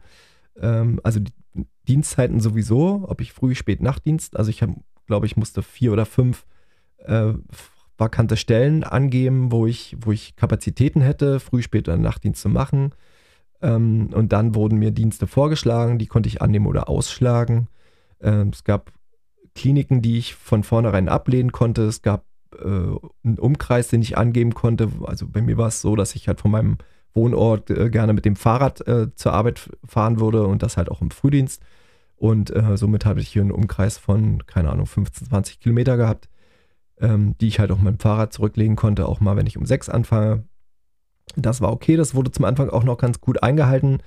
[0.59, 1.33] Ähm, also die
[1.87, 4.37] Dienstzeiten sowieso, ob ich früh, spät, Nachtdienst.
[4.37, 4.63] Also ich
[5.07, 6.45] glaube, ich musste vier oder fünf
[6.99, 7.33] äh,
[7.97, 12.93] vakante Stellen angeben, wo ich, wo ich Kapazitäten hätte, früh, spät oder Nachtdienst zu machen.
[13.61, 17.67] Ähm, und dann wurden mir Dienste vorgeschlagen, die konnte ich annehmen oder ausschlagen.
[18.21, 18.93] Ähm, es gab
[19.55, 21.83] Kliniken, die ich von vornherein ablehnen konnte.
[21.83, 22.23] Es gab
[22.59, 24.89] äh, einen Umkreis, den ich angeben konnte.
[25.05, 26.77] Also bei mir war es so, dass ich halt von meinem
[27.13, 31.01] Wohnort äh, gerne mit dem Fahrrad äh, zur Arbeit fahren würde und das halt auch
[31.01, 31.61] im Frühdienst.
[32.15, 36.29] Und äh, somit habe ich hier einen Umkreis von, keine Ahnung, 15, 20 Kilometer gehabt,
[36.99, 39.65] ähm, die ich halt auch mit dem Fahrrad zurücklegen konnte, auch mal, wenn ich um
[39.65, 40.43] sechs anfange.
[41.35, 43.99] Das war okay, das wurde zum Anfang auch noch ganz gut eingehalten.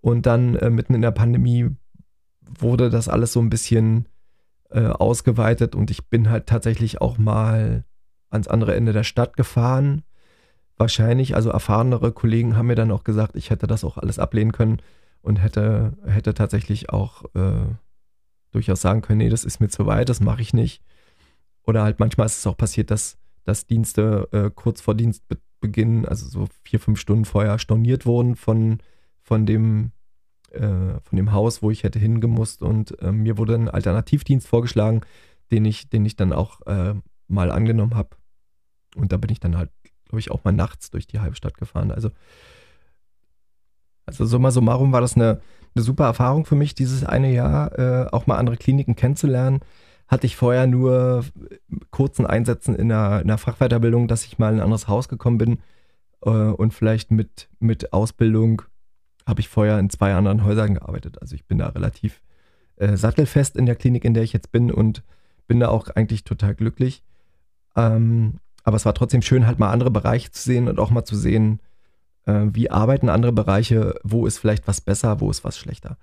[0.00, 1.70] Und dann äh, mitten in der Pandemie
[2.58, 4.06] wurde das alles so ein bisschen
[4.70, 7.84] äh, ausgeweitet und ich bin halt tatsächlich auch mal
[8.32, 10.02] ans andere Ende der Stadt gefahren.
[10.76, 14.52] Wahrscheinlich, also erfahrenere Kollegen haben mir dann auch gesagt, ich hätte das auch alles ablehnen
[14.52, 14.80] können
[15.20, 17.66] und hätte, hätte tatsächlich auch äh,
[18.50, 20.82] durchaus sagen können, nee, das ist mir zu weit, das mache ich nicht.
[21.64, 26.26] Oder halt manchmal ist es auch passiert, dass, dass Dienste äh, kurz vor Dienstbeginn, also
[26.26, 28.78] so vier, fünf Stunden vorher storniert wurden von,
[29.22, 29.92] von dem
[30.52, 35.00] äh, von dem Haus, wo ich hätte hingemusst und äh, mir wurde ein Alternativdienst vorgeschlagen,
[35.50, 36.94] den ich, den ich dann auch äh,
[37.28, 38.10] mal angenommen habe.
[38.96, 39.70] Und da bin ich dann halt,
[40.04, 41.90] glaube ich, auch mal nachts durch die halbe Stadt gefahren.
[41.90, 42.10] Also,
[44.06, 45.40] also summa summarum war das eine,
[45.74, 49.60] eine super Erfahrung für mich, dieses eine Jahr äh, auch mal andere Kliniken kennenzulernen.
[50.08, 51.24] Hatte ich vorher nur
[51.90, 55.38] kurzen Einsätzen in einer, in einer Fachweiterbildung, dass ich mal in ein anderes Haus gekommen
[55.38, 55.58] bin
[56.22, 58.62] äh, und vielleicht mit, mit Ausbildung
[59.26, 61.20] habe ich vorher in zwei anderen Häusern gearbeitet.
[61.22, 62.20] Also ich bin da relativ
[62.76, 65.02] äh, sattelfest in der Klinik, in der ich jetzt bin und
[65.46, 67.04] bin da auch eigentlich total glücklich.
[67.76, 71.04] Ähm, aber es war trotzdem schön, halt mal andere Bereiche zu sehen und auch mal
[71.04, 71.60] zu sehen,
[72.26, 75.96] äh, wie arbeiten andere Bereiche, wo ist vielleicht was besser, wo ist was schlechter.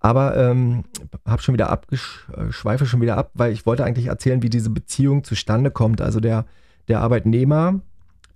[0.00, 0.84] Aber ähm,
[1.26, 5.24] habe schon wieder abgeschweife schon wieder ab, weil ich wollte eigentlich erzählen, wie diese Beziehung
[5.24, 6.02] zustande kommt.
[6.02, 6.44] Also der,
[6.88, 7.80] der Arbeitnehmer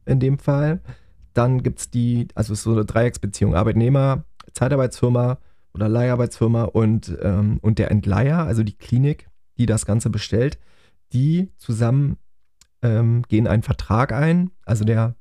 [0.06, 0.80] in dem Fall,
[1.34, 5.38] dann gibt es die, also es ist so eine Dreiecksbeziehung, Arbeitnehmer, Zeitarbeitsfirma
[5.74, 9.28] oder Leiharbeitsfirma und, ähm, und der Entleiher, also die Klinik,
[9.58, 10.58] die das Ganze bestellt,
[11.12, 12.16] die zusammen
[12.82, 14.50] ähm, gehen einen Vertrag ein.
[14.64, 15.14] Also der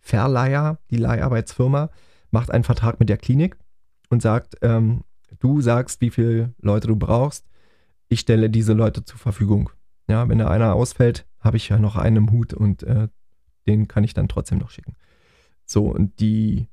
[0.00, 1.90] Verleiher, die Leiharbeitsfirma,
[2.30, 3.56] macht einen Vertrag mit der Klinik
[4.08, 5.04] und sagt, ähm,
[5.40, 7.46] du sagst, wie viele Leute du brauchst.
[8.08, 9.70] Ich stelle diese Leute zur Verfügung.
[10.08, 13.08] Ja, wenn da einer ausfällt, habe ich ja noch einen im Hut und äh,
[13.66, 14.94] den kann ich dann trotzdem noch schicken.
[15.64, 16.68] So, und die,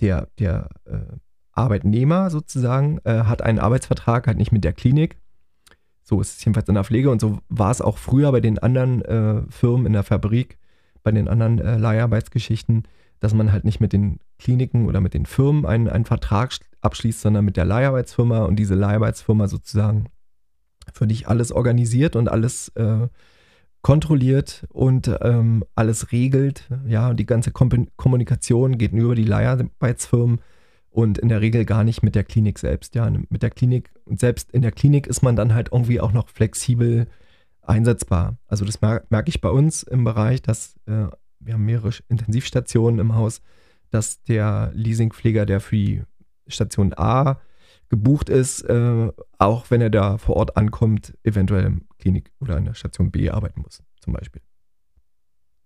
[0.00, 1.16] der, der äh,
[1.52, 5.18] Arbeitnehmer sozusagen äh, hat einen Arbeitsvertrag halt nicht mit der Klinik.
[6.02, 8.58] So ist es jedenfalls in der Pflege und so war es auch früher bei den
[8.58, 10.58] anderen äh, Firmen in der Fabrik,
[11.02, 12.84] bei den anderen äh, Leiharbeitsgeschichten,
[13.20, 17.20] dass man halt nicht mit den Kliniken oder mit den Firmen einen, einen Vertrag abschließt,
[17.20, 20.06] sondern mit der Leiharbeitsfirma und diese Leiharbeitsfirma sozusagen
[20.92, 23.06] für dich alles organisiert und alles äh,
[23.82, 26.68] kontrolliert und ähm, alles regelt.
[26.86, 30.40] Ja, die ganze Kom Kommunikation geht nur über die Leiharbeitsfirmen
[30.92, 32.94] und in der Regel gar nicht mit der Klinik selbst.
[32.94, 36.12] Ja, mit der Klinik und selbst in der Klinik ist man dann halt irgendwie auch
[36.12, 37.08] noch flexibel
[37.62, 38.36] einsetzbar.
[38.46, 41.06] Also das mer merke ich bei uns im Bereich, dass äh,
[41.40, 43.40] wir haben mehrere Intensivstationen im Haus,
[43.90, 46.02] dass der Leasingpfleger, der für die
[46.46, 47.40] Station A
[47.88, 52.64] gebucht ist, äh, auch wenn er da vor Ort ankommt, eventuell im Klinik oder in
[52.64, 54.42] der Station B arbeiten muss, zum Beispiel.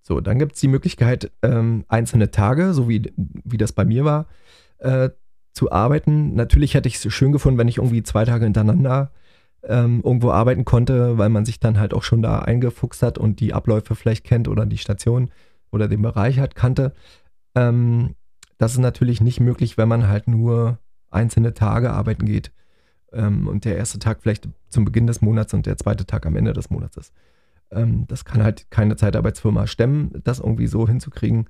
[0.02, 4.04] So, dann gibt es die Möglichkeit, ähm, einzelne Tage, so wie, wie das bei mir
[4.04, 4.26] war,
[4.78, 5.10] äh,
[5.52, 6.34] zu arbeiten.
[6.34, 9.10] Natürlich hätte ich es schön gefunden, wenn ich irgendwie zwei Tage hintereinander
[9.62, 13.40] ähm, irgendwo arbeiten konnte, weil man sich dann halt auch schon da eingefuchst hat und
[13.40, 15.30] die Abläufe vielleicht kennt oder die Station
[15.70, 16.92] oder den Bereich halt kannte.
[17.54, 18.14] Ähm,
[18.58, 20.78] das ist natürlich nicht möglich, wenn man halt nur
[21.10, 22.52] einzelne Tage arbeiten geht
[23.12, 26.36] ähm, und der erste Tag vielleicht zum Beginn des Monats und der zweite Tag am
[26.36, 27.12] Ende des Monats ist.
[27.70, 31.48] Ähm, das kann halt keine Zeitarbeitsfirma stemmen, das irgendwie so hinzukriegen.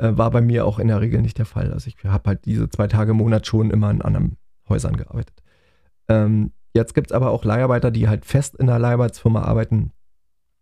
[0.00, 1.72] Äh, war bei mir auch in der Regel nicht der Fall.
[1.72, 5.42] Also ich habe halt diese zwei Tage im Monat schon immer in anderen Häusern gearbeitet.
[6.08, 9.92] Ähm, jetzt gibt es aber auch Leiharbeiter, die halt fest in einer Leiharbeitsfirma arbeiten.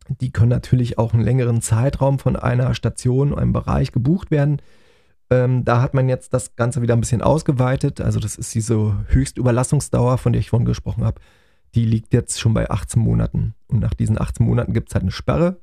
[0.09, 4.61] Die können natürlich auch einen längeren Zeitraum von einer Station, einem Bereich gebucht werden.
[5.31, 8.01] Ähm, da hat man jetzt das Ganze wieder ein bisschen ausgeweitet.
[8.01, 11.20] Also das ist diese Höchstüberlassungsdauer, von der ich vorhin gesprochen habe.
[11.77, 13.55] Die liegt jetzt schon bei 18 Monaten.
[13.68, 15.61] Und nach diesen 18 Monaten gibt es halt eine Sperre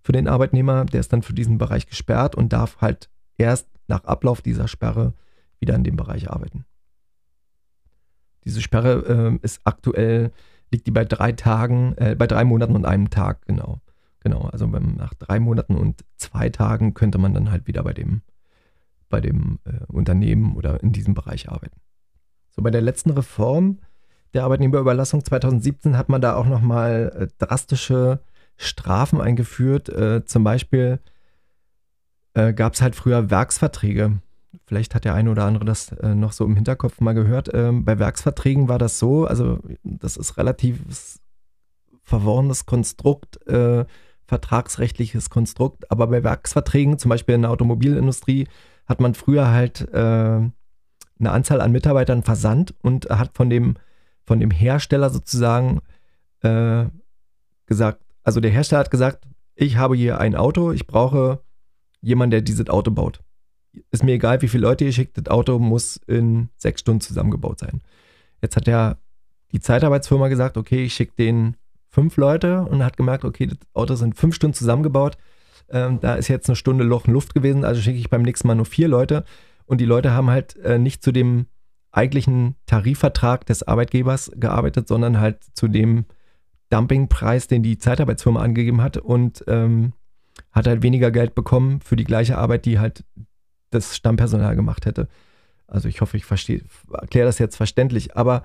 [0.00, 0.86] für den Arbeitnehmer.
[0.86, 5.14] Der ist dann für diesen Bereich gesperrt und darf halt erst nach Ablauf dieser Sperre
[5.60, 6.64] wieder in dem Bereich arbeiten.
[8.44, 10.32] Diese Sperre äh, ist aktuell,
[10.70, 13.80] liegt die bei drei Tagen, äh, bei drei Monaten und einem Tag, genau.
[14.20, 17.92] Genau, also beim, nach drei Monaten und zwei Tagen könnte man dann halt wieder bei
[17.92, 18.22] dem,
[19.08, 21.80] bei dem äh, Unternehmen oder in diesem Bereich arbeiten.
[22.50, 23.78] So, bei der letzten Reform
[24.34, 28.20] der Arbeitnehmerüberlassung 2017 hat man da auch nochmal äh, drastische
[28.56, 29.88] Strafen eingeführt.
[29.88, 31.00] Äh, zum Beispiel
[32.34, 34.20] äh, gab es halt früher Werksverträge
[34.68, 37.50] vielleicht hat der eine oder andere das äh, noch so im Hinterkopf mal gehört.
[37.52, 40.80] Ähm, bei Werksverträgen war das so, also das ist relativ
[42.02, 43.84] verworrenes Konstrukt, äh,
[44.26, 48.46] vertragsrechtliches Konstrukt, aber bei Werksverträgen, zum Beispiel in der Automobilindustrie,
[48.86, 50.52] hat man früher halt äh, eine
[51.20, 53.76] Anzahl an Mitarbeitern versandt und hat von dem,
[54.26, 55.80] von dem Hersteller sozusagen
[56.42, 56.84] äh,
[57.66, 61.40] gesagt, also der Hersteller hat gesagt, ich habe hier ein Auto, ich brauche
[62.00, 63.20] jemanden, der dieses Auto baut
[63.90, 67.58] ist mir egal, wie viele Leute ihr schickt, das Auto muss in sechs Stunden zusammengebaut
[67.60, 67.82] sein.
[68.42, 68.96] Jetzt hat ja
[69.52, 71.56] die Zeitarbeitsfirma gesagt, okay, ich schicke denen
[71.88, 75.16] fünf Leute und hat gemerkt, okay, das Auto sind fünf Stunden zusammengebaut.
[75.70, 78.46] Ähm, da ist jetzt eine Stunde Loch in Luft gewesen, also schicke ich beim nächsten
[78.46, 79.24] Mal nur vier Leute.
[79.66, 81.46] Und die Leute haben halt äh, nicht zu dem
[81.90, 86.04] eigentlichen Tarifvertrag des Arbeitgebers gearbeitet, sondern halt zu dem
[86.70, 89.94] Dumpingpreis, den die Zeitarbeitsfirma angegeben hat und ähm,
[90.58, 93.04] hat halt weniger Geld bekommen für die gleiche Arbeit, die halt
[93.70, 95.08] das Stammpersonal gemacht hätte.
[95.66, 98.16] Also ich hoffe, ich verstehe, erkläre das jetzt verständlich.
[98.16, 98.42] Aber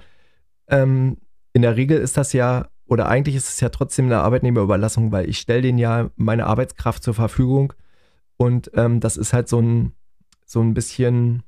[0.67, 1.17] ähm,
[1.53, 5.29] in der Regel ist das ja, oder eigentlich ist es ja trotzdem eine Arbeitnehmerüberlassung, weil
[5.29, 7.73] ich stelle denen ja meine Arbeitskraft zur Verfügung.
[8.37, 9.93] Und ähm, das ist halt so ein,
[10.45, 11.43] so ein bisschen,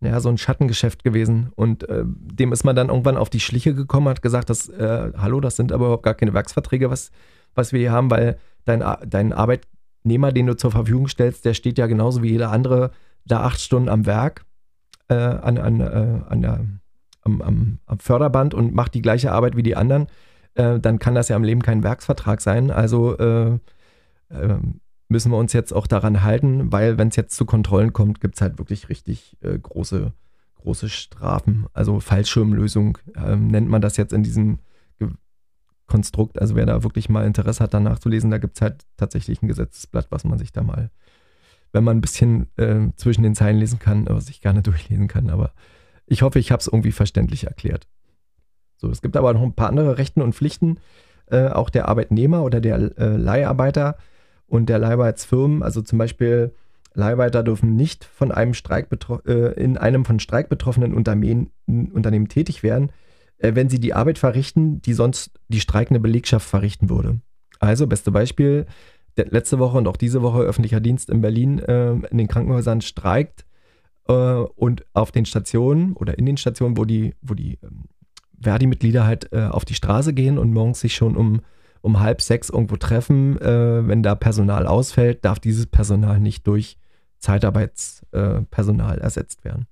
[0.00, 1.52] ja, so ein Schattengeschäft gewesen.
[1.54, 5.12] Und äh, dem ist man dann irgendwann auf die Schliche gekommen, hat gesagt, dass, äh,
[5.16, 7.10] hallo, das sind aber überhaupt gar keine Werksverträge, was,
[7.54, 8.38] was wir hier haben, weil
[8.68, 9.66] dein, dein Arbeit,
[10.04, 12.92] Nehmer, den du zur Verfügung stellst, der steht ja genauso wie jeder andere
[13.26, 14.44] da acht Stunden am Werk,
[15.08, 16.64] äh, an, an, äh, an der,
[17.22, 20.06] am, am, am, Förderband und macht die gleiche Arbeit wie die anderen,
[20.54, 22.70] äh, dann kann das ja im Leben kein Werksvertrag sein.
[22.70, 23.58] Also äh,
[24.30, 28.20] ähm, müssen wir uns jetzt auch daran halten, weil wenn es jetzt zu Kontrollen kommt,
[28.20, 30.12] gibt es halt wirklich richtig äh, große,
[30.56, 31.66] große Strafen.
[31.72, 34.58] Also Fallschirmlösung ähm, nennt man das jetzt in diesem
[35.88, 36.40] Konstrukt.
[36.40, 39.42] Also wer da wirklich mal Interesse hat, danach zu lesen, da gibt es halt tatsächlich
[39.42, 40.90] ein Gesetzesblatt, was man sich da mal,
[41.72, 45.30] wenn man ein bisschen äh, zwischen den Zeilen lesen kann, was ich gerne durchlesen kann.
[45.30, 45.52] Aber
[46.06, 47.88] ich hoffe, ich habe es irgendwie verständlich erklärt.
[48.76, 50.78] So, es gibt aber noch ein paar andere Rechten und Pflichten,
[51.26, 53.96] äh, auch der Arbeitnehmer oder der äh, Leiharbeiter
[54.46, 55.62] und der Leiharbeitsfirmen.
[55.62, 56.54] Also zum Beispiel
[56.94, 58.88] Leiharbeiter dürfen nicht von einem Streik
[59.26, 63.07] äh, in einem von Streik betroffenen Unternehmen, Unternehmen tätig werden, äh,
[63.38, 67.20] wenn sie die Arbeit verrichten, die sonst die streikende Belegschaft verrichten würde.
[67.60, 68.66] Also, beste Beispiel,
[69.16, 73.44] letzte Woche und auch diese Woche öffentlicher Dienst in Berlin äh, in den Krankenhäusern streikt
[74.08, 77.84] äh, und auf den Stationen oder in den Stationen, wo die, wo die ähm,
[78.40, 81.40] Verdi-Mitglieder halt äh, auf die Straße gehen und morgens sich schon um,
[81.80, 86.78] um halb sechs irgendwo treffen, äh, wenn da Personal ausfällt, darf dieses Personal nicht durch
[87.18, 89.66] Zeitarbeitspersonal ersetzt werden.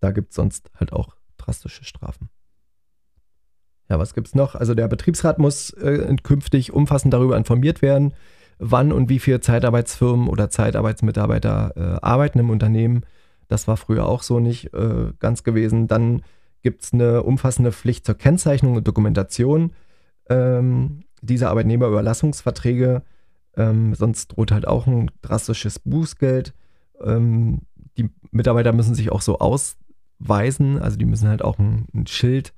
[0.00, 2.28] Da gibt es sonst halt auch drastische Strafen.
[3.88, 4.54] Ja, was gibt es noch?
[4.54, 8.14] Also der Betriebsrat muss äh, künftig umfassend darüber informiert werden,
[8.58, 13.04] wann und wie viele Zeitarbeitsfirmen oder Zeitarbeitsmitarbeiter äh, arbeiten im Unternehmen.
[13.48, 15.86] Das war früher auch so nicht äh, ganz gewesen.
[15.86, 16.22] Dann
[16.62, 19.72] gibt es eine umfassende Pflicht zur Kennzeichnung und Dokumentation
[20.30, 23.02] ähm, dieser Arbeitnehmerüberlassungsverträge.
[23.56, 26.54] Ähm, sonst droht halt auch ein drastisches Bußgeld.
[27.02, 27.60] Ähm,
[27.98, 32.54] die Mitarbeiter müssen sich auch so ausweisen, also die müssen halt auch ein, ein Schild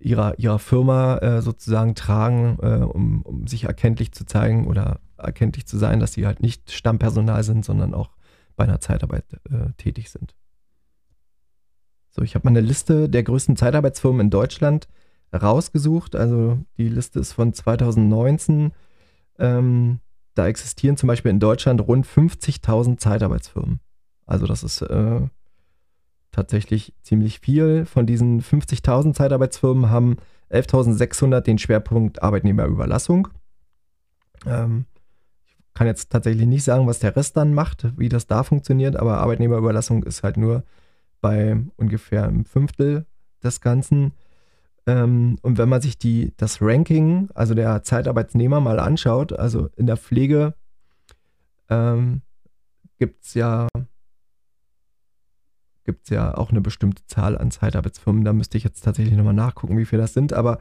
[0.00, 5.66] ihrer, ihrer Firma äh, sozusagen tragen, äh, um, um sich erkenntlich zu zeigen oder erkenntlich
[5.66, 8.10] zu sein, dass sie halt nicht Stammpersonal sind, sondern auch
[8.56, 10.34] bei einer Zeitarbeit äh, tätig sind.
[12.10, 14.88] So, ich habe mal eine Liste der größten Zeitarbeitsfirmen in Deutschland
[15.32, 16.16] rausgesucht.
[16.16, 18.72] Also die Liste ist von 2019.
[19.38, 20.00] Ähm,
[20.34, 23.80] da existieren zum Beispiel in Deutschland rund 50.000 Zeitarbeitsfirmen.
[24.26, 25.20] Also das ist äh,
[26.32, 27.84] tatsächlich ziemlich viel.
[27.84, 30.16] Von diesen 50.000 Zeitarbeitsfirmen haben
[30.50, 33.28] 11.600 den Schwerpunkt Arbeitnehmerüberlassung.
[34.46, 34.86] Ähm,
[35.46, 38.96] ich kann jetzt tatsächlich nicht sagen, was der Rest dann macht, wie das da funktioniert,
[38.96, 40.64] aber Arbeitnehmerüberlassung ist halt nur
[41.20, 43.06] bei ungefähr einem Fünftel
[43.42, 44.12] des Ganzen.
[44.86, 49.86] Ähm, und wenn man sich die, das Ranking, also der Zeitarbeitsnehmer mal anschaut, also in
[49.86, 50.54] der Pflege
[51.68, 52.22] ähm,
[52.98, 53.68] gibt es ja,
[55.84, 58.24] gibt's ja auch eine bestimmte Zahl an Zeitarbeitsfirmen.
[58.24, 60.32] Da müsste ich jetzt tatsächlich nochmal nachgucken, wie viele das sind.
[60.32, 60.58] Aber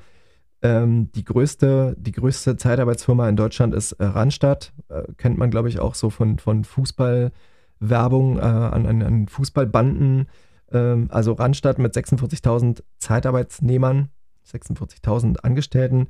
[0.61, 4.73] ähm, die, größte, die größte Zeitarbeitsfirma in Deutschland ist äh, Randstadt.
[4.89, 10.27] Äh, kennt man, glaube ich, auch so von, von Fußballwerbung äh, an, an, an Fußballbanden.
[10.71, 14.09] Ähm, also Randstadt mit 46.000 Zeitarbeitsnehmern,
[14.45, 16.07] 46.000 Angestellten.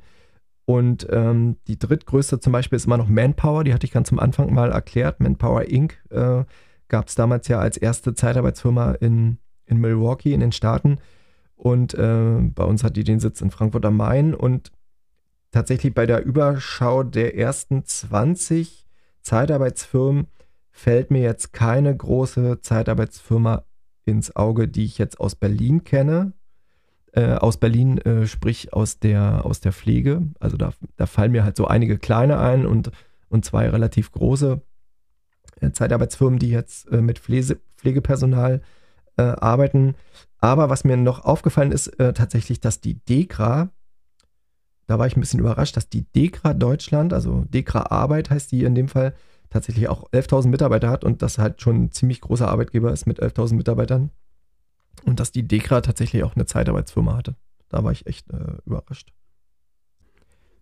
[0.64, 4.18] Und ähm, die drittgrößte zum Beispiel ist immer noch Manpower, die hatte ich ganz zum
[4.18, 5.20] Anfang mal erklärt.
[5.20, 6.00] Manpower Inc.
[6.10, 6.44] Äh,
[6.90, 10.98] gab es damals ja als erste Zeitarbeitsfirma in, in Milwaukee in den Staaten.
[11.54, 14.34] Und äh, bei uns hat die den Sitz in Frankfurt am Main.
[14.34, 14.72] Und
[15.50, 18.86] tatsächlich bei der Überschau der ersten 20
[19.22, 20.26] Zeitarbeitsfirmen
[20.70, 23.64] fällt mir jetzt keine große Zeitarbeitsfirma
[24.04, 26.32] ins Auge, die ich jetzt aus Berlin kenne.
[27.12, 30.22] Äh, aus Berlin, äh, sprich aus der, aus der Pflege.
[30.38, 32.92] Also da, da fallen mir halt so einige kleine ein und,
[33.28, 34.62] und zwei relativ große
[35.72, 38.62] Zeitarbeitsfirmen, die jetzt äh, mit Pflege, Pflegepersonal
[39.16, 39.94] äh, arbeiten.
[40.38, 43.70] Aber was mir noch aufgefallen ist, äh, tatsächlich, dass die DEKRA,
[44.86, 48.64] da war ich ein bisschen überrascht, dass die DEKRA Deutschland, also DEKRA Arbeit heißt die
[48.64, 49.14] in dem Fall,
[49.50, 53.20] tatsächlich auch 11.000 Mitarbeiter hat und das halt schon ein ziemlich großer Arbeitgeber ist mit
[53.20, 54.10] 11.000 Mitarbeitern.
[55.04, 57.36] Und dass die DEKRA tatsächlich auch eine Zeitarbeitsfirma hatte.
[57.68, 59.12] Da war ich echt äh, überrascht.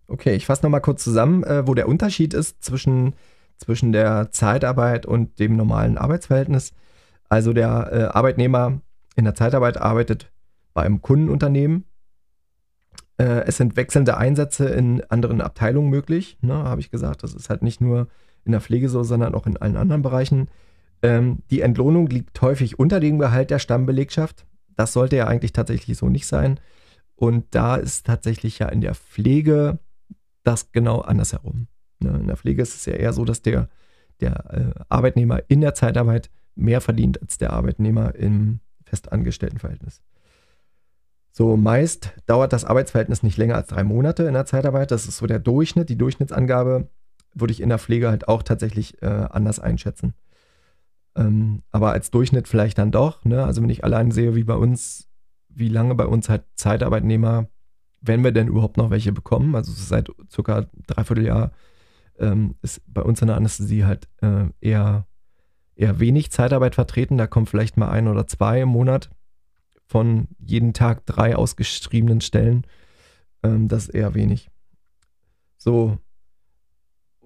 [0.07, 3.15] Okay, ich fasse nochmal kurz zusammen, äh, wo der Unterschied ist zwischen,
[3.59, 6.73] zwischen der Zeitarbeit und dem normalen Arbeitsverhältnis.
[7.29, 8.81] Also der äh, Arbeitnehmer
[9.17, 10.33] in der Zeitarbeit arbeitet
[10.75, 11.85] bei einem Kundenunternehmen.
[13.19, 17.23] Äh, es sind wechselnde Einsätze in anderen Abteilungen möglich, ne, habe ich gesagt.
[17.23, 18.09] Das ist halt nicht nur
[18.45, 20.49] in der Pflege so, sondern auch in allen anderen Bereichen.
[21.03, 24.47] Ähm, die Entlohnung liegt häufig unter dem Gehalt der Stammbelegschaft.
[24.77, 26.61] Das sollte ja eigentlich tatsächlich so nicht sein.
[27.17, 29.81] Und da ist tatsächlich ja in der Pflege
[30.45, 31.67] das genau andersherum.
[32.01, 32.19] Ne?
[32.21, 33.69] In der Pflege ist es ja eher so, dass der,
[34.21, 40.03] der äh, Arbeitnehmer in der Zeitarbeit mehr verdient als der Arbeitnehmer im Festangestelltenverhältnis.
[41.31, 44.91] So, meist dauert das Arbeitsverhältnis nicht länger als drei Monate in der Zeitarbeit.
[44.91, 46.89] Das ist so der Durchschnitt, die Durchschnittsangabe
[47.35, 50.15] würde ich in der Pflege halt auch tatsächlich äh, anders einschätzen.
[51.15, 53.25] Ähm, aber als Durchschnitt vielleicht dann doch.
[53.25, 53.45] Ne?
[53.45, 55.09] Also wenn ich allein sehe, wie bei uns,
[55.49, 57.47] wie lange bei uns halt Zeitarbeitnehmer,
[58.01, 61.53] wenn wir denn überhaupt noch welche bekommen, also seit circa dreiviertel Jahr
[62.19, 65.07] ähm, ist bei uns in der Anästhesie halt äh, eher,
[65.75, 67.19] eher wenig Zeitarbeit vertreten.
[67.19, 69.11] Da kommen vielleicht mal ein oder zwei im Monat
[69.87, 72.67] von jeden Tag drei ausgeschriebenen Stellen.
[73.43, 74.51] Ähm, das ist eher wenig.
[75.57, 75.99] So,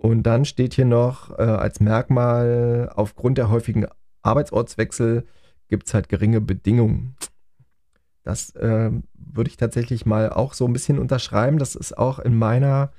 [0.03, 3.87] und dann steht hier noch äh, als Merkmal, aufgrund der häufigen
[4.23, 5.27] Arbeitsortswechsel
[5.69, 7.15] gibt es halt geringe Bedingungen.
[8.25, 11.59] Das äh, würde ich tatsächlich mal auch so ein bisschen unterschreiben.
[11.59, 12.91] Das ist auch in meiner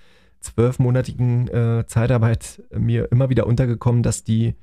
[0.44, 4.56] zwölfmonatigen äh, Zeitarbeit mir immer wieder untergekommen, dass die,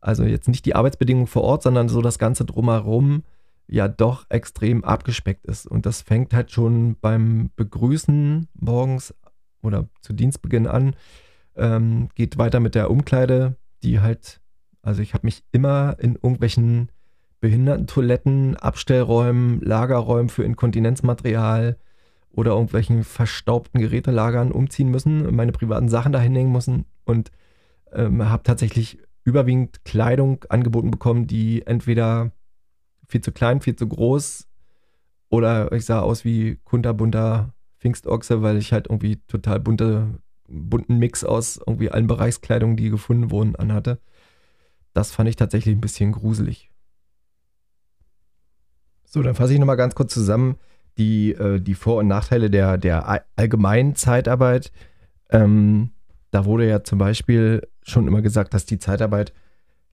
[0.00, 3.22] also jetzt nicht die Arbeitsbedingungen vor Ort, sondern so das Ganze drumherum
[3.68, 5.66] ja doch extrem abgespeckt ist.
[5.66, 9.14] Und das fängt halt schon beim Begrüßen morgens
[9.62, 10.94] oder zu Dienstbeginn an
[11.56, 14.40] ähm, geht weiter mit der Umkleide, die halt,
[14.82, 16.90] also ich habe mich immer in irgendwelchen
[17.40, 21.76] Behindertentoiletten, Abstellräumen, Lagerräumen für Inkontinenzmaterial
[22.36, 27.32] oder irgendwelchen verstaubten Gerätelagern umziehen müssen, meine privaten Sachen dahin hängen müssen und
[27.92, 32.30] ähm, habe tatsächlich überwiegend Kleidung angeboten bekommen, die entweder
[33.08, 34.46] viel zu klein, viel zu groß
[35.30, 41.24] oder ich sah aus wie kunterbunter Pfingstochse, weil ich halt irgendwie total bunte bunten Mix
[41.24, 43.98] aus irgendwie allen Bereichskleidungen, die gefunden wurden, anhatte.
[44.92, 46.70] Das fand ich tatsächlich ein bisschen gruselig.
[49.04, 50.56] So, dann fasse ich nochmal ganz kurz zusammen
[50.98, 54.72] die, äh, die Vor- und Nachteile der, der allgemeinen Zeitarbeit.
[55.30, 55.90] Ähm,
[56.30, 59.32] da wurde ja zum Beispiel schon immer gesagt, dass die Zeitarbeit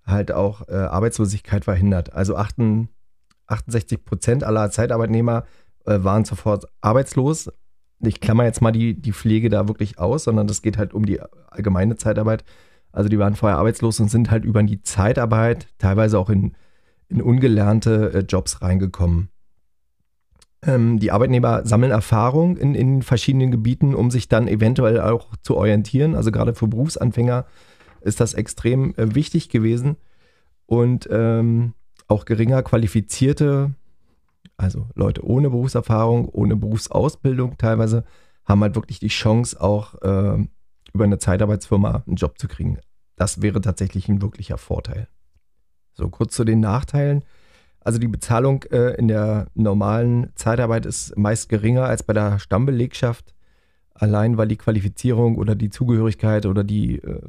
[0.06, 2.14] halt auch äh, Arbeitslosigkeit verhindert.
[2.14, 5.46] Also 68 Prozent aller Zeitarbeitnehmer
[5.86, 7.50] äh, waren sofort arbeitslos
[8.08, 11.06] ich klammer jetzt mal die, die Pflege da wirklich aus, sondern das geht halt um
[11.06, 12.44] die allgemeine Zeitarbeit.
[12.92, 16.54] Also die waren vorher arbeitslos und sind halt über die Zeitarbeit teilweise auch in,
[17.08, 19.30] in ungelernte äh, Jobs reingekommen.
[20.66, 25.56] Ähm, die Arbeitnehmer sammeln Erfahrung in, in verschiedenen Gebieten, um sich dann eventuell auch zu
[25.56, 26.16] orientieren.
[26.16, 27.46] Also gerade für Berufsanfänger
[28.02, 29.98] ist das extrem äh, wichtig gewesen.
[30.66, 31.74] Und ähm,
[32.08, 33.76] auch geringer qualifizierte
[34.58, 38.04] also Leute ohne Berufserfahrung, ohne Berufsausbildung teilweise,
[38.46, 40.46] haben halt wirklich die Chance, auch äh,
[40.94, 42.80] über eine Zeitarbeitsfirma einen Job zu kriegen.
[43.16, 45.08] Das wäre tatsächlich ein wirklicher Vorteil.
[45.94, 47.24] So, kurz zu den Nachteilen.
[47.84, 53.34] Also die Bezahlung äh, in der normalen Zeitarbeit ist meist geringer als bei der Stammbelegschaft,
[53.94, 57.22] allein weil die Qualifizierung oder die Zugehörigkeit oder die, äh,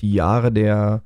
[0.00, 1.02] die Jahre der,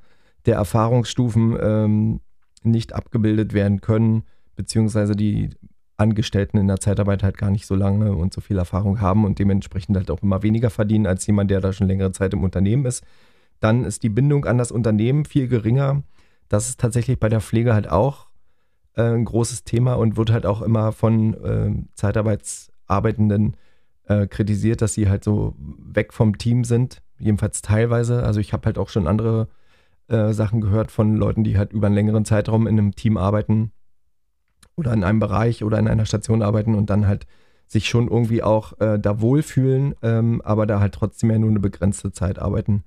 [0.47, 2.21] der Erfahrungsstufen ähm,
[2.63, 4.23] nicht abgebildet werden können,
[4.55, 5.51] beziehungsweise die
[5.97, 9.39] Angestellten in der Zeitarbeit halt gar nicht so lange und so viel Erfahrung haben und
[9.39, 12.85] dementsprechend halt auch immer weniger verdienen als jemand, der da schon längere Zeit im Unternehmen
[12.85, 13.03] ist.
[13.61, 16.03] Dann ist die Bindung an das Unternehmen viel geringer.
[16.49, 18.26] Das ist tatsächlich bei der Pflege halt auch
[18.97, 23.57] äh, ein großes Thema und wird halt auch immer von äh, Zeitarbeitsarbeitenden
[24.09, 28.23] äh, kritisiert, dass sie halt so weg vom Team sind, jedenfalls teilweise.
[28.23, 29.49] Also ich habe halt auch schon andere
[30.09, 33.73] äh, Sachen gehört von Leuten, die halt über einen längeren Zeitraum in einem Team arbeiten
[34.77, 37.27] oder in einem Bereich oder in einer Station arbeiten und dann halt
[37.67, 41.61] sich schon irgendwie auch äh, da wohlfühlen, ähm, aber da halt trotzdem ja nur eine
[41.61, 42.85] begrenzte Zeit arbeiten.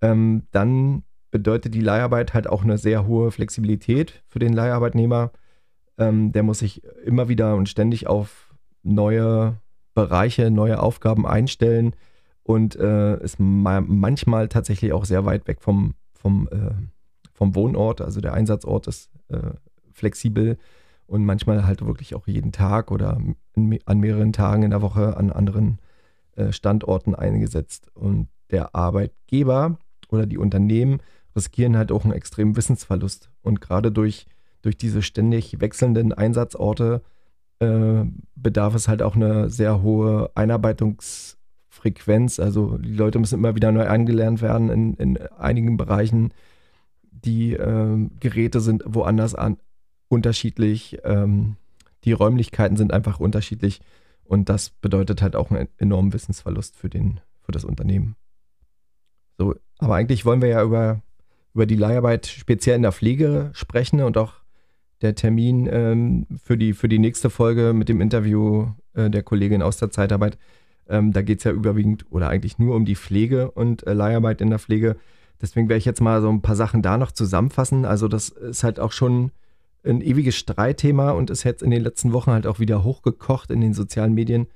[0.00, 1.02] Ähm, dann
[1.38, 5.32] bedeutet die Leiharbeit halt auch eine sehr hohe Flexibilität für den Leiharbeitnehmer.
[5.98, 9.58] Ähm, der muss sich immer wieder und ständig auf neue
[9.94, 11.94] Bereiche, neue Aufgaben einstellen
[12.42, 16.72] und äh, ist ma manchmal tatsächlich auch sehr weit weg vom, vom, äh,
[17.32, 18.00] vom Wohnort.
[18.00, 19.50] Also der Einsatzort ist äh,
[19.92, 20.56] flexibel
[21.06, 23.20] und manchmal halt wirklich auch jeden Tag oder
[23.84, 25.78] an mehreren Tagen in der Woche an anderen
[26.36, 27.90] äh, Standorten eingesetzt.
[27.94, 29.78] Und der Arbeitgeber
[30.08, 31.00] oder die Unternehmen
[31.36, 33.30] riskieren halt auch einen extremen Wissensverlust.
[33.42, 34.26] Und gerade durch,
[34.62, 37.02] durch diese ständig wechselnden Einsatzorte
[37.60, 42.40] äh, bedarf es halt auch eine sehr hohe Einarbeitungsfrequenz.
[42.40, 46.32] Also die Leute müssen immer wieder neu angelernt werden in, in einigen Bereichen.
[47.10, 49.58] Die äh, Geräte sind woanders an,
[50.08, 50.98] unterschiedlich.
[51.04, 51.56] Ähm,
[52.04, 53.80] die Räumlichkeiten sind einfach unterschiedlich
[54.24, 58.16] und das bedeutet halt auch einen enormen Wissensverlust für, den, für das Unternehmen.
[59.38, 61.02] So, aber eigentlich wollen wir ja über,
[61.56, 64.34] über die Leiharbeit speziell in der Pflege sprechen und auch
[65.00, 69.62] der Termin ähm, für, die, für die nächste Folge mit dem Interview äh, der Kollegin
[69.62, 70.36] aus der Zeitarbeit.
[70.86, 74.42] Ähm, da geht es ja überwiegend oder eigentlich nur um die Pflege und äh, Leiharbeit
[74.42, 74.96] in der Pflege.
[75.40, 77.86] Deswegen werde ich jetzt mal so ein paar Sachen da noch zusammenfassen.
[77.86, 79.30] Also das ist halt auch schon
[79.82, 83.62] ein ewiges Streitthema und ist jetzt in den letzten Wochen halt auch wieder hochgekocht in
[83.62, 84.46] den sozialen Medien.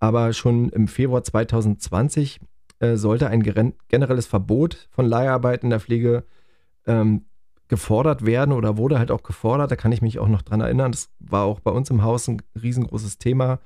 [0.00, 2.40] Aber schon im Februar 2020
[2.82, 6.24] äh, sollte ein generelles Verbot von Leiharbeit in der Pflege
[6.86, 7.24] ähm,
[7.68, 9.70] gefordert werden oder wurde halt auch gefordert.
[9.70, 10.92] Da kann ich mich auch noch dran erinnern.
[10.92, 13.60] Das war auch bei uns im Haus ein riesengroßes Thema.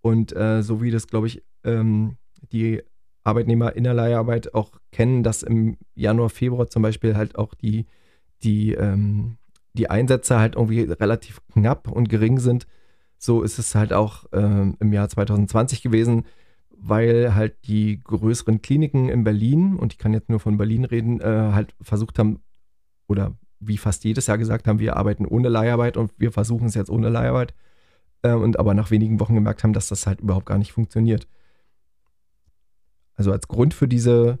[0.00, 2.16] Und äh, so wie das, glaube ich, ähm,
[2.50, 2.82] die
[3.22, 7.86] Arbeitnehmer in der Leiharbeit auch kennen, dass im Januar, Februar zum Beispiel halt auch die,
[8.42, 9.36] die ähm,
[9.76, 12.66] die Einsätze halt irgendwie relativ knapp und gering sind.
[13.18, 16.24] So ist es halt auch äh, im Jahr 2020 gewesen,
[16.78, 21.20] weil halt die größeren Kliniken in Berlin, und ich kann jetzt nur von Berlin reden,
[21.20, 22.40] äh, halt versucht haben,
[23.08, 26.74] oder wie fast jedes Jahr gesagt haben, wir arbeiten ohne Leiharbeit und wir versuchen es
[26.74, 27.54] jetzt ohne Leiharbeit.
[28.22, 31.28] Äh, und aber nach wenigen Wochen gemerkt haben, dass das halt überhaupt gar nicht funktioniert.
[33.14, 34.38] Also als Grund für diese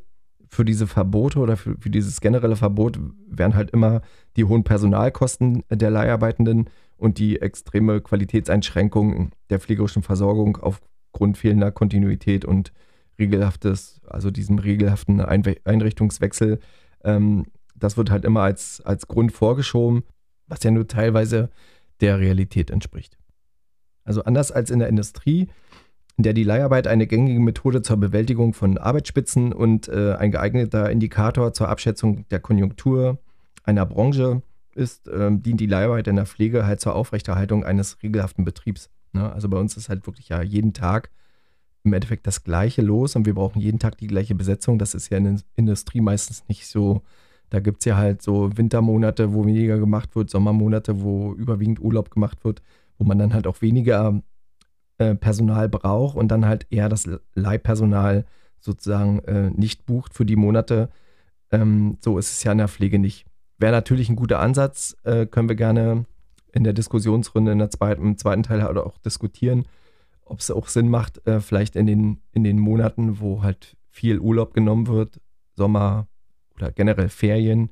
[0.48, 4.00] für diese Verbote oder für, für dieses generelle Verbot wären halt immer
[4.36, 10.56] die hohen Personalkosten der Leiharbeitenden und die extreme Qualitätseinschränkung der pflegerischen Versorgung
[11.16, 12.72] aufgrund fehlender Kontinuität und
[13.18, 16.58] regelhaftes, also diesem regelhaften Einrichtungswechsel.
[17.04, 20.02] Ähm, das wird halt immer als, als Grund vorgeschoben,
[20.46, 21.48] was ja nur teilweise
[22.02, 23.16] der Realität entspricht.
[24.04, 25.48] Also anders als in der Industrie
[26.18, 30.90] in der die Leiharbeit eine gängige Methode zur Bewältigung von Arbeitsspitzen und äh, ein geeigneter
[30.90, 33.18] Indikator zur Abschätzung der Konjunktur
[33.64, 34.42] einer Branche
[34.74, 38.90] ist, äh, dient die Leiharbeit in der Pflege halt zur Aufrechterhaltung eines regelhaften Betriebs.
[39.12, 39.32] Ne?
[39.32, 41.10] Also bei uns ist halt wirklich ja jeden Tag
[41.84, 44.78] im Endeffekt das Gleiche los und wir brauchen jeden Tag die gleiche Besetzung.
[44.78, 47.02] Das ist ja in der Industrie meistens nicht so.
[47.48, 52.10] Da gibt es ja halt so Wintermonate, wo weniger gemacht wird, Sommermonate, wo überwiegend Urlaub
[52.10, 52.60] gemacht wird,
[52.98, 54.20] wo man dann halt auch weniger
[54.98, 58.24] äh, Personal braucht und dann halt eher das Leihpersonal
[58.58, 60.90] sozusagen äh, nicht bucht für die Monate.
[61.52, 63.26] Ähm, so ist es ja in der Pflege nicht.
[63.58, 66.04] Wäre natürlich ein guter Ansatz, äh, können wir gerne
[66.56, 69.66] in der Diskussionsrunde in der zweiten, im zweiten Teil halt auch diskutieren,
[70.24, 74.18] ob es auch Sinn macht, äh, vielleicht in den, in den Monaten, wo halt viel
[74.18, 75.20] Urlaub genommen wird,
[75.54, 76.08] Sommer
[76.54, 77.70] oder generell Ferien,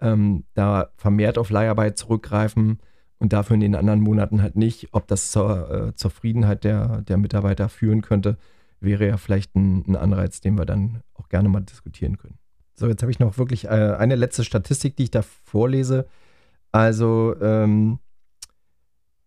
[0.00, 2.78] ähm, da vermehrt auf Leiharbeit zurückgreifen
[3.18, 4.88] und dafür in den anderen Monaten halt nicht.
[4.92, 8.38] Ob das zur äh, Zufriedenheit der, der Mitarbeiter führen könnte,
[8.80, 12.38] wäre ja vielleicht ein, ein, Anreiz, den wir dann auch gerne mal diskutieren können.
[12.74, 16.06] So, jetzt habe ich noch wirklich äh, eine letzte Statistik, die ich da vorlese.
[16.72, 17.98] Also ähm,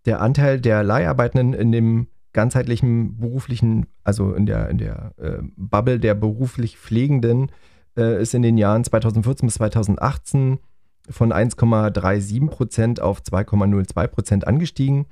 [0.06, 6.00] der Anteil der Leiharbeitenden in dem ganzheitlichen beruflichen, also in der, in der äh, Bubble
[6.00, 7.52] der beruflich Pflegenden,
[7.98, 10.60] äh, ist in den Jahren 2014 bis 2018
[11.10, 15.08] von 1,37 Prozent auf 2,02 Prozent angestiegen.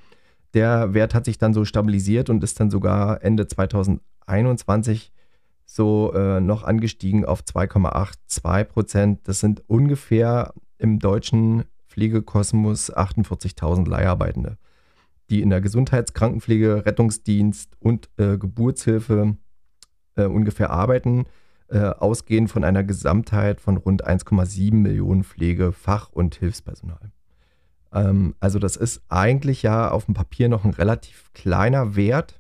[0.54, 5.12] Der Wert hat sich dann so stabilisiert und ist dann sogar Ende 2021
[5.66, 9.28] so äh, noch angestiegen auf 2,82 Prozent.
[9.28, 14.58] Das sind ungefähr im deutschen Pflegekosmos 48.000 Leiharbeitende,
[15.30, 19.38] die in der Gesundheitskrankenpflege, Rettungsdienst und äh, Geburtshilfe
[20.16, 21.26] äh, ungefähr arbeiten,
[21.70, 27.12] äh, ausgehend von einer Gesamtheit von rund 1,7 Millionen Pflege-, Fach- und Hilfspersonal.
[27.94, 32.40] Ähm, also das ist eigentlich ja auf dem Papier noch ein relativ kleiner Wert.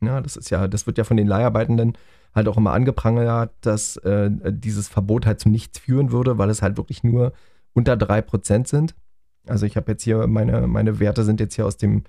[0.00, 1.96] Ja, das ist ja, das wird ja von den Leiharbeitenden
[2.34, 6.62] halt auch immer angeprangert, dass äh, dieses Verbot halt zu nichts führen würde, weil es
[6.62, 7.32] halt wirklich nur
[7.72, 8.94] unter 3% sind.
[9.46, 12.04] Also ich habe jetzt hier, meine, meine Werte sind jetzt hier aus dem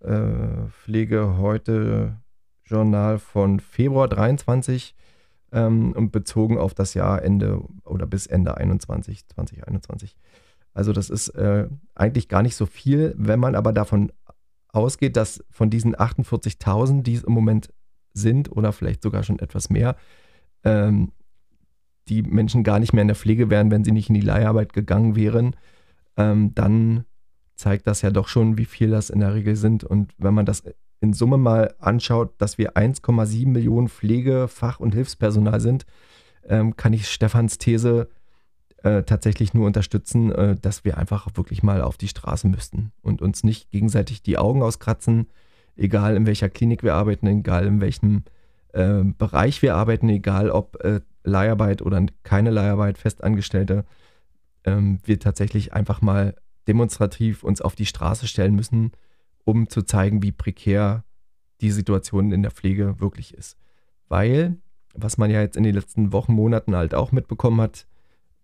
[0.00, 2.20] äh, Pflege heute
[2.64, 4.94] Journal von Februar 23
[5.52, 10.16] ähm, und bezogen auf das Jahr Ende oder bis Ende 21, 2021.
[10.74, 14.10] Also das ist äh, eigentlich gar nicht so viel, wenn man aber davon
[14.68, 17.72] ausgeht, dass von diesen 48.000, die es im Moment
[18.14, 19.96] sind oder vielleicht sogar schon etwas mehr,
[20.64, 21.12] ähm,
[22.08, 24.72] die Menschen gar nicht mehr in der Pflege wären, wenn sie nicht in die Leiharbeit
[24.72, 25.54] gegangen wären,
[26.16, 27.04] ähm, dann
[27.56, 29.84] zeigt das ja doch schon, wie viel das in der Regel sind.
[29.84, 30.62] Und wenn man das
[31.00, 35.84] in Summe mal anschaut, dass wir 1,7 Millionen Pflege-, Fach- und Hilfspersonal sind,
[36.48, 38.08] ähm, kann ich Stefans These
[38.82, 43.22] äh, tatsächlich nur unterstützen, äh, dass wir einfach wirklich mal auf die Straße müssten und
[43.22, 45.28] uns nicht gegenseitig die Augen auskratzen,
[45.76, 48.24] egal in welcher Klinik wir arbeiten, egal in welchem
[48.72, 53.84] äh, Bereich wir arbeiten, egal ob äh, Leiharbeit oder keine Leiharbeit, Festangestellte,
[54.64, 56.34] ähm, wir tatsächlich einfach mal
[56.68, 58.92] demonstrativ uns auf die Straße stellen müssen,
[59.44, 61.04] um zu zeigen, wie prekär
[61.60, 63.56] die Situation in der Pflege wirklich ist.
[64.08, 64.58] Weil,
[64.94, 67.86] was man ja jetzt in den letzten Wochen, Monaten halt auch mitbekommen hat,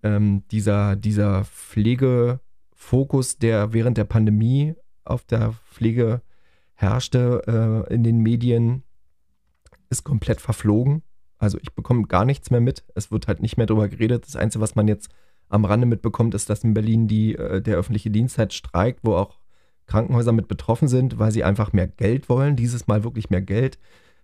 [0.03, 6.23] ähm, dieser, dieser Pflegefokus, der während der Pandemie auf der Pflege
[6.75, 8.85] herrschte äh, in den Medien,
[9.91, 11.03] ist komplett verflogen.
[11.39, 12.85] Also ich bekomme gar nichts mehr mit.
[12.95, 14.27] Es wird halt nicht mehr darüber geredet.
[14.27, 15.09] Das Einzige, was man jetzt
[15.49, 19.15] am Rande mitbekommt, ist, dass in Berlin die, äh, der öffentliche Dienst halt streikt, wo
[19.15, 19.39] auch
[19.87, 22.57] Krankenhäuser mit betroffen sind, weil sie einfach mehr Geld wollen.
[22.57, 23.79] Dieses Mal wirklich mehr Geld.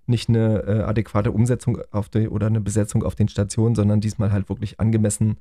[0.07, 4.33] Nicht eine äh, adäquate Umsetzung auf die, oder eine Besetzung auf den Stationen, sondern diesmal
[4.33, 5.39] halt wirklich angemessen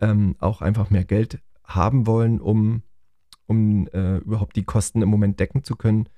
[0.00, 2.82] ähm, auch einfach mehr Geld haben wollen, um,
[3.46, 6.08] um äh, überhaupt die Kosten im Moment decken zu können.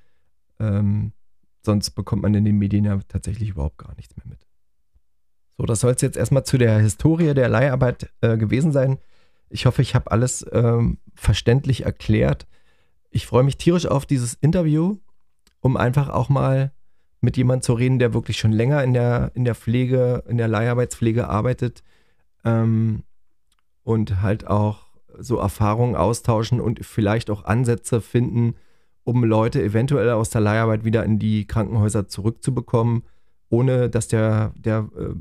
[0.58, 1.12] Ähm,
[1.64, 4.46] sonst bekommt man in den Medien ja tatsächlich überhaupt gar nichts mehr mit.
[5.60, 8.96] So, das soll es jetzt erstmal zu der Historie der Leiharbeit äh, gewesen sein.
[9.50, 12.46] Ich hoffe, ich habe alles ähm, verständlich erklärt.
[13.10, 14.96] Ich freue mich tierisch auf dieses Interview,
[15.60, 16.72] um einfach auch mal
[17.20, 20.48] mit jemandem zu reden, der wirklich schon länger in der, in der Pflege, in der
[20.48, 21.82] Leiharbeitspflege arbeitet
[22.42, 23.02] ähm,
[23.82, 24.86] und halt auch
[25.18, 28.54] so Erfahrungen austauschen und vielleicht auch Ansätze finden,
[29.04, 33.02] um Leute eventuell aus der Leiharbeit wieder in die Krankenhäuser zurückzubekommen,
[33.50, 35.12] ohne dass der, der äh,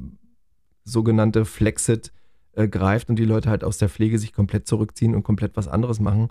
[0.91, 2.11] sogenannte Flexit
[2.53, 5.67] äh, greift und die Leute halt aus der Pflege sich komplett zurückziehen und komplett was
[5.67, 6.29] anderes machen.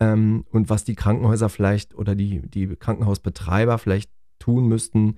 [0.00, 5.16] Ähm, und was die Krankenhäuser vielleicht oder die, die Krankenhausbetreiber vielleicht tun müssten,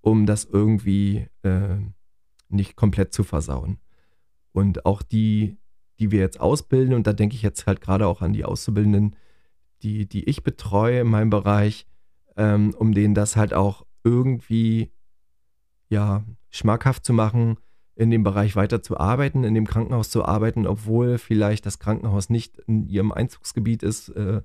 [0.00, 1.76] um das irgendwie äh,
[2.48, 3.78] nicht komplett zu versauen.
[4.52, 5.56] Und auch die,
[5.98, 9.16] die wir jetzt ausbilden, und da denke ich jetzt halt gerade auch an die Auszubildenden,
[9.82, 11.86] die, die ich betreue in meinem Bereich,
[12.36, 14.92] ähm, um denen das halt auch irgendwie
[15.88, 17.58] ja schmackhaft zu machen,
[17.98, 22.30] in dem Bereich weiter zu arbeiten, in dem Krankenhaus zu arbeiten, obwohl vielleicht das Krankenhaus
[22.30, 24.42] nicht in ihrem Einzugsgebiet ist, äh,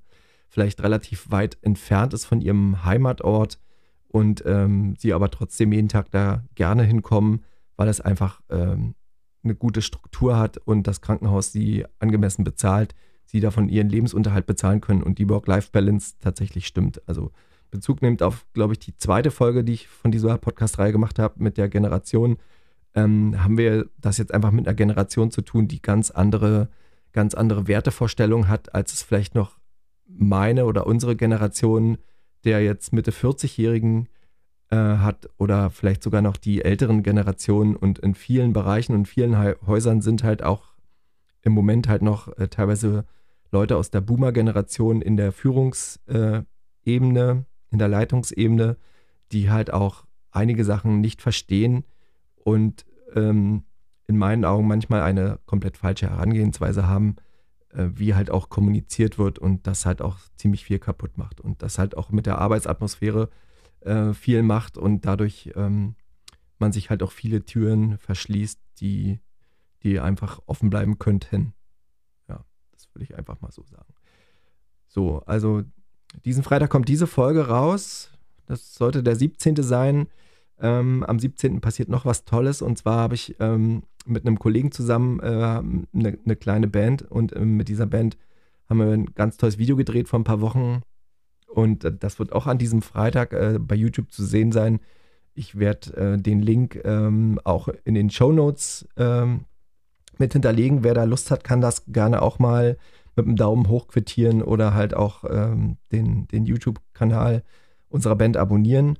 [0.50, 3.60] vielleicht relativ weit entfernt ist von ihrem Heimatort
[4.08, 7.44] und ähm, sie aber trotzdem jeden Tag da gerne hinkommen,
[7.76, 8.96] weil es einfach ähm,
[9.44, 14.82] eine gute Struktur hat und das Krankenhaus sie angemessen bezahlt, sie davon ihren Lebensunterhalt bezahlen
[14.82, 17.08] können und die Work-Life-Balance tatsächlich stimmt.
[17.08, 17.32] Also
[17.70, 21.36] Bezug nimmt auf, glaube ich, die zweite Folge, die ich von dieser Podcast-Reihe gemacht habe
[21.38, 22.38] mit der Generation,
[22.96, 26.70] ähm, haben wir das jetzt einfach mit einer Generation zu tun, die ganz andere,
[27.12, 29.58] ganz andere Wertevorstellungen hat, als es vielleicht noch
[30.08, 31.98] meine oder unsere Generation
[32.44, 34.10] der jetzt Mitte 40-Jährigen
[34.70, 37.76] äh, hat oder vielleicht sogar noch die älteren Generationen.
[37.76, 40.74] Und in vielen Bereichen und vielen Häusern sind halt auch
[41.42, 43.06] im Moment halt noch äh, teilweise
[43.52, 46.46] Leute aus der Boomer-Generation in der Führungsebene,
[46.86, 48.78] in der Leitungsebene,
[49.32, 51.86] die halt auch einige Sachen nicht verstehen
[52.44, 52.86] und
[53.16, 53.64] ähm,
[54.08, 57.16] in meinen Augen manchmal eine komplett falsche Herangehensweise haben,
[57.70, 61.62] äh, wie halt auch kommuniziert wird und das halt auch ziemlich viel kaputt macht und
[61.62, 63.30] das halt auch mit der Arbeitsatmosphäre
[63.82, 65.96] äh, viel macht und dadurch ähm,
[66.60, 69.20] man sich halt auch viele Türen verschließt, die,
[69.84, 71.54] die einfach offen bleiben könnten.
[72.28, 72.46] Ja.
[72.94, 73.94] würde ich einfach mal so sagen.
[74.88, 75.64] So, also
[76.26, 78.12] diesen Freitag kommt diese Folge raus.
[78.46, 79.56] Das sollte der 17.
[79.64, 80.08] sein.
[80.64, 81.60] Ähm, am 17.
[81.60, 85.84] passiert noch was Tolles und zwar habe ich ähm, mit einem Kollegen zusammen äh, eine,
[85.94, 88.18] eine, kleine Band und äh, mit dieser Band
[88.70, 90.82] haben wir ein ganz tolles Video gedreht vor ein paar Wochen
[91.48, 94.80] und äh, das wird auch an diesem Freitag äh, bei YouTube zu sehen sein.
[95.34, 99.42] Ich werde äh, den Link ähm, auch in den Show Notes ähm,
[100.18, 100.86] mit hinterlegen.
[100.86, 102.78] Wer da Lust hat, kann das gerne auch mal
[103.18, 107.44] mit einem Daumen hoch quittieren oder halt auch ähm, den, den YouTube-Kanal
[107.90, 108.98] unserer Band abonnieren.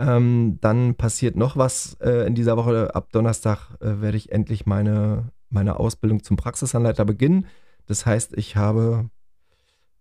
[0.00, 2.94] Ähm, dann passiert noch was äh, in dieser Woche.
[2.94, 7.46] Ab Donnerstag äh, werde ich endlich meine, meine Ausbildung zum Praxisanleiter beginnen.
[7.84, 9.10] Das heißt, ich habe,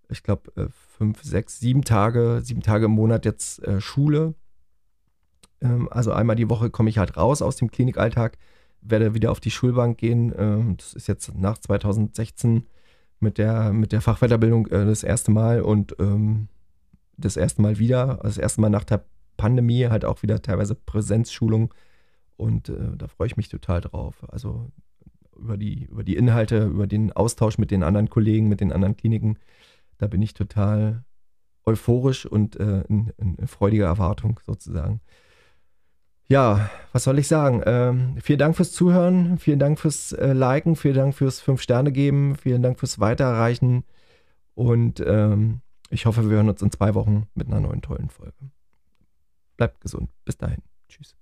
[0.07, 4.35] ich glaube, äh, fünf, sechs, sieben Tage, sieben Tage im Monat jetzt äh, Schule.
[5.59, 8.37] Ähm, also einmal die Woche komme ich halt raus aus dem Klinikalltag,
[8.79, 10.33] werde wieder auf die Schulbank gehen.
[10.37, 12.65] Ähm, das ist jetzt nach 2016
[13.19, 16.47] mit der, mit der Fachweiterbildung äh, das erste Mal und ähm,
[17.17, 19.03] das erste Mal wieder, also das erste Mal nach der
[19.39, 21.73] Pandemie halt auch wieder teilweise Präsenzschulung
[22.35, 24.25] und äh, da freue ich mich total drauf.
[24.29, 24.69] Also
[25.37, 28.97] über die, über die Inhalte, über den Austausch mit den anderen Kollegen, mit den anderen
[28.97, 29.39] Kliniken,
[29.97, 31.05] da bin ich total
[31.65, 34.99] euphorisch und äh, in, in freudiger Erwartung sozusagen.
[36.27, 37.63] Ja, was soll ich sagen?
[37.65, 42.35] Ähm, vielen Dank fürs Zuhören, vielen Dank fürs äh, Liken, vielen Dank fürs Fünf-Sterne geben,
[42.35, 43.85] vielen Dank fürs Weiterreichen
[44.53, 48.51] und ähm, ich hoffe, wir hören uns in zwei Wochen mit einer neuen tollen Folge.
[49.59, 50.09] Bleibt gesund.
[50.23, 50.63] Bis dahin.
[50.87, 51.17] Tschüss.